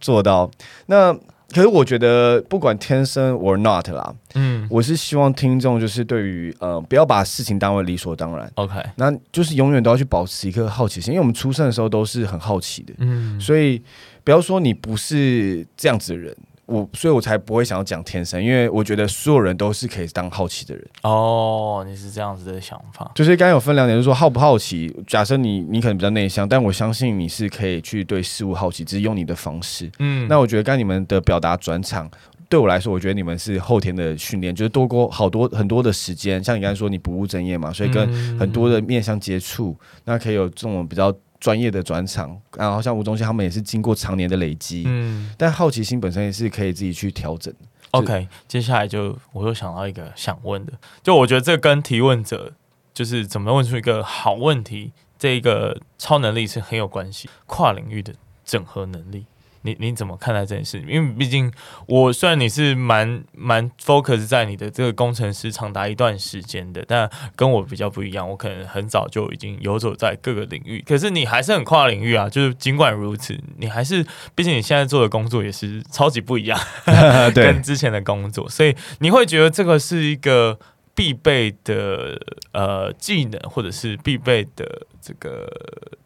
[0.00, 0.48] 做到。
[0.86, 1.12] 那。
[1.54, 13.80] 可是我觉得不管天生 or not 啦，嗯，我是希望听众就是对于呃不要把事情当为理所当然，OK，那就是永远都要去保持一颗好奇心，因为我们出生的时候都是很好奇的，嗯，所以
[14.24, 16.36] 不要说你不是这样子的人，
[16.66, 20.84] 我所以，我才不会想要讲天生，因为我觉得所有人都是可以当好奇的人。
[21.02, 24.94] 哦，你是这样子的想法，就是刚刚有分两点，就是说好不好奇。
[25.06, 29.90] 假设你你可能比较内向，但我相信你是可以去对事物好奇，只是用你的方式。
[29.98, 32.10] 嗯，那我觉得刚你们的表达转场，
[32.48, 36.42] 对我来说，我觉得你们是后天的训练，就是多过好多很多的时间。
[36.42, 41.14] 像你刚才说，你不务正业嘛，所以跟很多的面向接触，嗯、那可以有这种比较。
[41.44, 47.52] 专业的转场，然后像吴宗宪他们也是经过常年的累积，嗯，但好奇心本身也是可以自己去调整。
[47.90, 50.72] OK，接下来就我又想到一个想问的，
[51.02, 52.54] 就我觉得这跟提问者
[52.94, 59.26] 就是怎么问出一个好问题，这一个超能力是很有关系，跨领域的整合能力。
[59.64, 60.78] 你你怎么看待这件事？
[60.86, 61.50] 因为毕竟
[61.86, 70.84] 我虽然你是蛮蛮 focus 在你的这个工程师长达一段时间的，但跟我比较不一样，我可能很早就已经游走在各个领域。
[70.86, 76.60] 可是你还是很跨领域啊，就是尽管如此，你还是毕竟你现在做的工作也是超级不一样，
[77.34, 80.58] 跟之前的工作，所以你会觉得这个是一个
[80.94, 82.20] 必备的
[82.52, 85.50] 呃技能，或者是必备的这个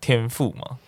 [0.01, 0.79] 天赋吗？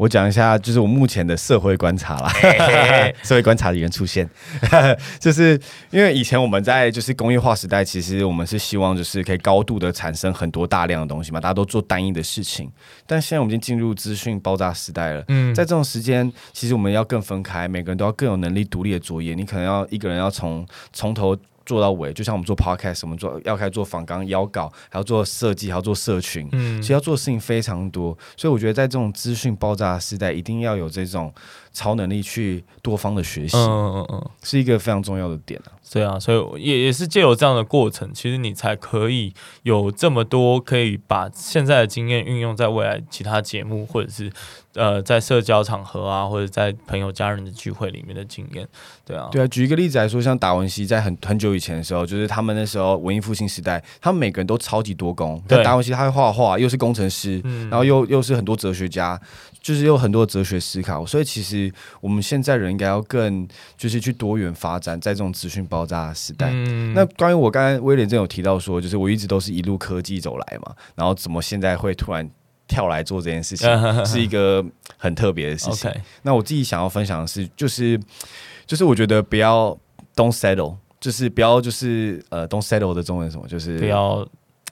[0.00, 2.32] 我讲一下，就是我目前的社会观察啦。
[3.22, 4.26] 社会观察的人出现，
[5.20, 12.72] 就是因为以前我们在就是工业化时代，其实我们是希望就是可以高度的产生很多大量的东西嘛，大家都做单一的事情。
[13.06, 15.22] 但现在我们已经进入资讯爆炸时代了。
[15.28, 19.34] 嗯，在这种时间，其实我们要更分开，每个人都要更有能力独立的作业。
[19.34, 21.36] 你可能要一个人要从从头。
[21.70, 31.32] 做到尾，就像我们做 podcast，我们做要开始做访纲、邀稿，还要做设计，还要做社群，嗯，其实要做的事情非常多，所以我觉得在这种资讯爆炸的时代，一定要有这种
[31.72, 35.78] 超能力去多方的学习，嗯嗯嗯，是一个非常重要的点啊。
[35.92, 44.32] 对啊，所以也也是借由这样的过程，其实你才可以有这么多可以把现在的经验运用在未来其他节目，或者是
[44.74, 48.66] 呃在社交场合啊，或者在朋友家人的聚会里面的经验。
[49.04, 55.42] 对啊，对啊，举一个例子来说，像达文西在很很久以前的时候，就是他们那时候文艺复兴时代，他们每个人都超级多工。
[55.48, 59.20] 对，达文西他会画画，又是工程师，嗯、然后又又是很多哲学家，
[59.60, 61.04] 就是有很多哲学思考。
[61.04, 66.50] 所以其实我们现在人应该要更就是去多元发展，在这种资讯爆炸的时代。
[66.52, 72.28] 嗯、那关于我刚才威廉正有提到说，就是我一直都是一路科技走来嘛，然后怎么现在会突然
[72.70, 74.64] 跳来做这件事情，是一个
[74.96, 75.92] 很特别的事情。
[76.22, 78.00] 那我自己想要分享的是，就是。
[78.66, 79.76] 就是我觉得不要
[80.14, 83.48] don't settle，就是不要就是呃 don't settle 的中文是什么？
[83.48, 84.24] 就是不要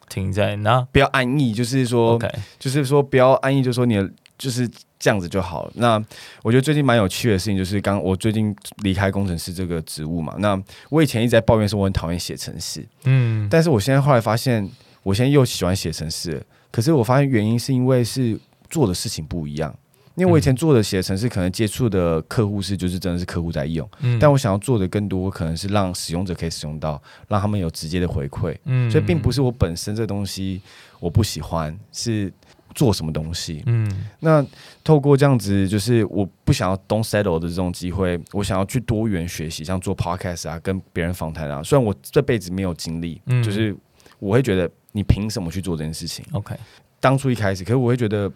[0.09, 1.53] 停在那，不要安逸。
[1.53, 2.17] 就是说.
[2.61, 3.97] 就是说不要安逸，就是说你
[4.39, 4.71] 就是
[5.01, 5.73] 这样子就好了。
[5.75, 6.01] 那
[6.45, 10.33] 我觉得最近蛮有趣的事情，就是刚我最近离开工程师这个职务嘛。
[10.39, 10.57] 那
[10.91, 14.71] 我以前一直在抱怨说我很讨厌写程式，嗯，但是我现在后来发现，
[15.03, 16.41] 我现在又喜欢写程式。
[16.71, 18.39] 可是我发现原因是因为是
[18.69, 19.75] 做的事情不一样。
[20.15, 30.61] 因为我以前做的写程式，可能接触的客户是就是真的是客户在用，嗯，但我想要做的更多，可能是让使用者可以使用到，让他们有直接的回馈，嗯，所以并不是我本身这东西
[30.99, 32.33] 我不喜欢，是
[32.75, 34.45] 做什么东西，嗯，那
[34.83, 43.73] 透过这样子，就是我不想要 don't settle 的这种机会，我想要去多元学习，像做 podcast 啊，跟别人访谈啊，虽然我这辈子没有经历，嗯，就是
[44.19, 46.55] 我会觉得你凭什么去做这件事情？OK，
[47.01, 48.31] 当初一开始，可是我会觉得。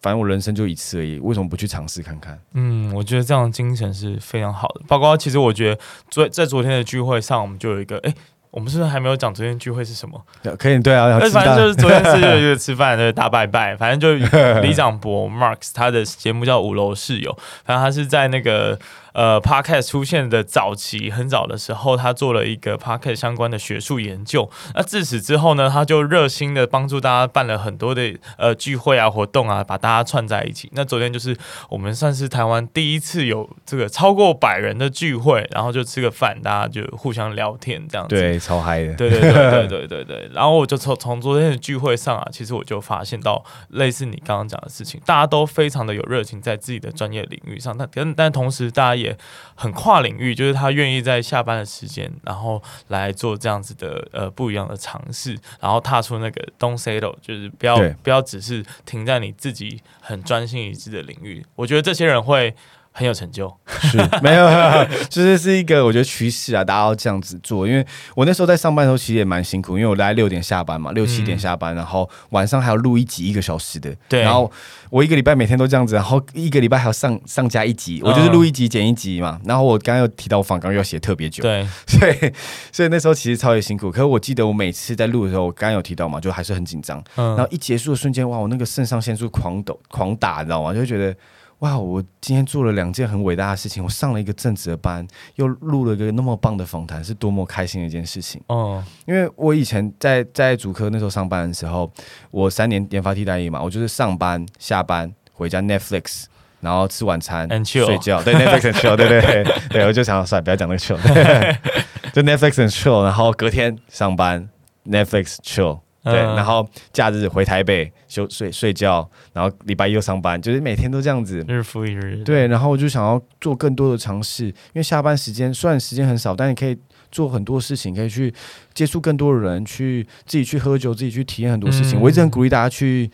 [0.00, 2.38] 反正我人生就一次而已，为什么不去尝试看看？
[2.54, 4.82] 嗯，我觉得这样的精神是非常好的。
[4.86, 8.14] 包括其实我觉得昨在昨天的聚会上，我们就有一个，哎、欸，
[8.52, 10.24] 我们是不是还没有讲昨天聚会是什么？
[10.56, 14.14] 可以，对啊，反正就是昨天是一个吃饭的 大拜拜，反正就
[14.60, 18.78] 李长博 Marks 他的节目叫五楼室友，反正他是在那个。
[19.18, 24.48] 呃，Podcast 出现的早期很早的时候，他做了一个 Podcast 相关的学术研究。
[24.76, 30.70] 那自此之后呢，他就热心的帮助大家办了很多的呃聚会啊、活动啊，把大家串在一起。
[30.72, 31.36] 那昨天就是
[31.68, 38.14] 我们算是台湾第一次有这个超过百人的聚会，然后就吃个饭，大家就互相聊天这样子。
[38.14, 38.94] 对，超嗨的。
[38.94, 40.30] 对对对对对对对。
[40.32, 49.07] 然后我就从从昨天的聚会上啊，其实我就发现到类似你刚刚讲的事情，大家都非常的有热情在自己的专业领域上，但但但同时大家也。
[49.54, 61.44] 很跨领域，就是他愿意在下班的时间，然后来做这样子的呃不一样的尝试，然后踏出那个 don't settle，就是不要不要只是停在你自己很专心一致的领域。
[61.54, 62.54] 我觉得这些人会。
[62.98, 63.48] 很有成就，
[63.80, 64.48] 是 没有，
[65.08, 67.64] 就是是一个我觉得趋势啊，大家要这样子做。
[67.64, 67.86] 因为
[68.16, 73.94] 我那时候在上班的时候，其实也蛮辛苦，因为我大概六点下班嘛，六七点下班，嗯、然后晚上还要录一集一个小时的。
[74.08, 74.22] 对。
[74.22, 74.50] 然后
[74.90, 79.40] 我一个礼拜每天都这样子，然后一个礼拜还要上上加一集，我就是录一集剪一集嘛。
[79.44, 81.64] 然后我刚刚又提到我访纲要写特别久，对。
[81.86, 82.32] 所以
[82.72, 83.92] 所以那时候其实超级辛苦。
[83.92, 87.00] 可是我记得我每次在录的时候，我刚刚有提到嘛，就还是很紧张。
[87.14, 87.36] 嗯。
[87.36, 90.74] 然后一结束的瞬间，哇，我那个肾上腺素狂抖狂打，你知道吗？
[90.74, 91.14] 就觉得。
[91.60, 95.04] 哇，我今天做了两件很伟大的事情，我上了一个正职的班，
[95.34, 98.80] 又录了一个那么棒的访谈，是多么开心的一件事情哦！
[99.06, 101.90] 因为我以前在在主科那时候上班的时候，
[102.30, 106.26] 我三年研发替代役嘛，我就是上班下班回家 Netflix，
[106.60, 110.96] 然后吃晚餐 and 睡觉，对 Netflix and chill，对对对，对 我就想算了，不要讲那个 chill，
[112.14, 114.48] 就 Netflix and chill，然后隔天上班
[114.86, 115.80] Netflix chill。
[116.10, 122.22] 对，然后假日回台北休睡睡觉，然后礼拜一又上班，就是每天都这样子，日复一日。
[122.24, 126.76] 对，然后我就想要做更多的尝试，因为下班时间虽然时间很少，但你可以
[127.10, 128.32] 做很多事情，可以去
[128.74, 131.98] 接触更多的人，去自己去喝酒，自己去体验很多事情。
[131.98, 133.10] 嗯、我一直很鼓励大家去，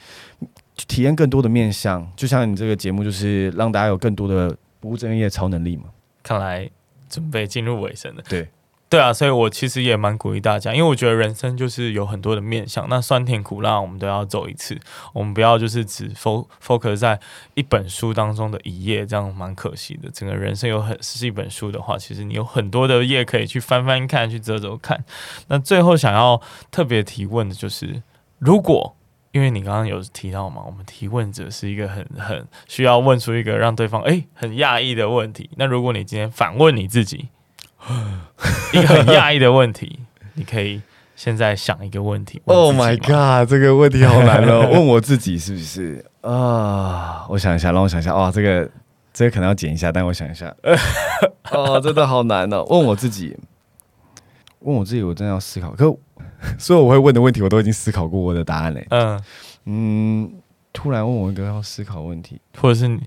[0.77, 5.85] 去体验更多的面向，就像你这个节目，就是让大家有更多的不务正业的超能力嘛。
[6.23, 6.69] 看来
[7.09, 8.23] 准备进入尾声了。
[8.29, 8.49] 对。
[8.95, 14.79] 对啊，所以我其实也蛮鼓励大家，因为我觉得人生就是有很多的面向，那酸甜苦辣我们都要走一次，
[15.13, 17.19] 我们不要就是只 focus 在
[17.55, 20.09] 一本书当中的一页，这样蛮可惜的。
[20.13, 25.05] 整个人生有很是一本书的话，其实你有很多的页可以去翻翻看，去走走看。
[25.49, 26.41] 那最后想要
[26.71, 28.01] 特别提问的就是，
[28.39, 28.95] 如果
[29.33, 37.31] 因为你刚刚有提到嘛，我们提问者是一个很很需要问出一个让对方诶很讶异的问题，那如果你今天反问你自己。
[38.73, 40.01] 一个很讶异的问题，
[40.35, 40.81] 你可以
[41.15, 42.41] 现在想一个问题。
[42.47, 44.69] Oh my god，这个问题好难哦！
[44.71, 47.27] 问我自己是不是啊？
[47.29, 48.13] 我想一下，让我想一下。
[48.13, 48.71] 哦，这个
[49.13, 50.55] 这个可能要剪一下，但我想一下。
[51.53, 52.65] 哦，真的好难哦！
[52.65, 53.37] 问我自己，
[54.61, 55.71] 问我自己，我真的要思考。
[55.71, 55.97] 可
[56.59, 58.87] 所有我会问的问题，我都已经思考过我的答案嘞。
[58.91, 59.21] 嗯
[59.67, 60.33] 嗯，
[60.73, 63.01] 突然问我一个要思考问题，或者是你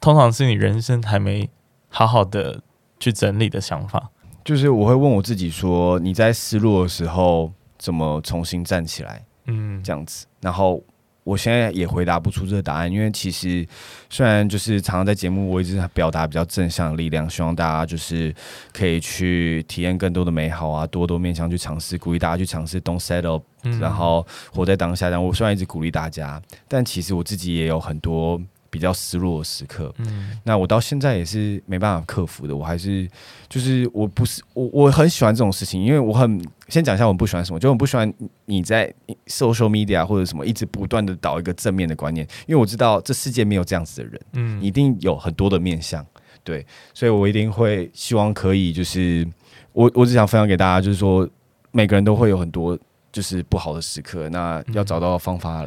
[0.00, 1.48] 通常是你人生还没
[1.88, 2.60] 好好的
[3.00, 4.10] 去整理的想法。
[4.44, 10.26] 就是我会问我自己说：“你在失落的时候怎么重新站起来？”嗯，这样子。
[10.40, 10.82] 然后
[11.22, 13.66] 我现在也回答不出这个答案，因为其实
[14.10, 18.34] 虽然就是常常在节目我一直表达比较正向的力量，希望大家就是
[18.72, 23.42] 可以去体验更多的美好啊，多多面向去尝试，鼓励大家去尝试，Don't settle，
[23.80, 25.08] 然后活在当下。
[25.08, 28.38] 但我虽然一直鼓励大家，但其实我自己也有很多。
[28.74, 32.56] 比较失落的时刻，嗯，那我到现在也是没办法克服的。
[32.56, 33.08] 我还是
[33.48, 38.12] 就是我不是我我很喜欢这种事情，因为我很先讲一下我不喜欢什么，就我不喜欢
[38.46, 38.92] 你在
[39.28, 46.04] social media 或者什么一直不断的导一个正面的观念，因为我知道这世界没有这样子的人，嗯，一定有很多的面向，
[46.42, 49.24] 对，所以我一定会希望可以就是
[49.72, 51.28] 我我只想分享给大家，就是说
[51.70, 52.76] 每个人都会有很多
[53.12, 55.64] 就是不好的时刻，那要找到方法。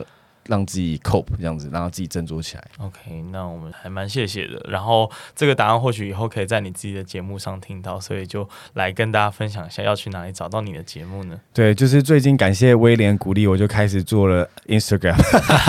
[0.48, 2.64] 让自己 cope 这样子，让他自己振作起来。
[2.80, 4.62] OK，那我们还蛮谢谢的。
[4.70, 11.40] 然后这个答案或许以后可以在你自己的节目上听到，所以就来跟大家分享一下，要去哪里找到你的节目呢？
[11.54, 15.18] 对，就是最近感谢威廉鼓励，我就开始做了 Instagram，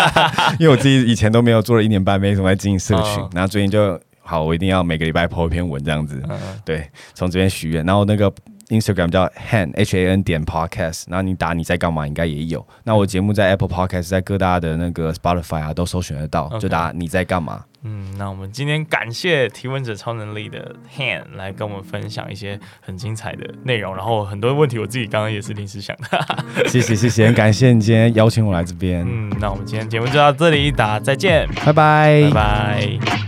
[0.59, 6.22] 因为我自己以前都没有做了一年半，没什么在经营社群，然后最近就好，我一定要每个礼拜 po 一篇文这样子。
[6.64, 8.33] 对，从这边许愿，然后那个。
[8.69, 12.66] Instagram 叫 Han H A N 点 Podcast，然后你打你在干嘛，应该也有。
[12.85, 17.64] 那我节目在 Apple Podcast，在各大的那个 Spotify 啊都搜寻得到，就打你在干嘛。
[17.85, 26.66] 嗯，那我们今天感谢提问者超能力的 Han 来跟我们分享一些很精彩的内容，然后很多问题我自己刚刚也是临时想的。
[26.69, 29.07] 谢谢谢谢，很感谢你今天邀请我来这边。
[29.09, 33.28] 嗯，那我们今天节目就到这里，大家再见，拜拜，拜拜。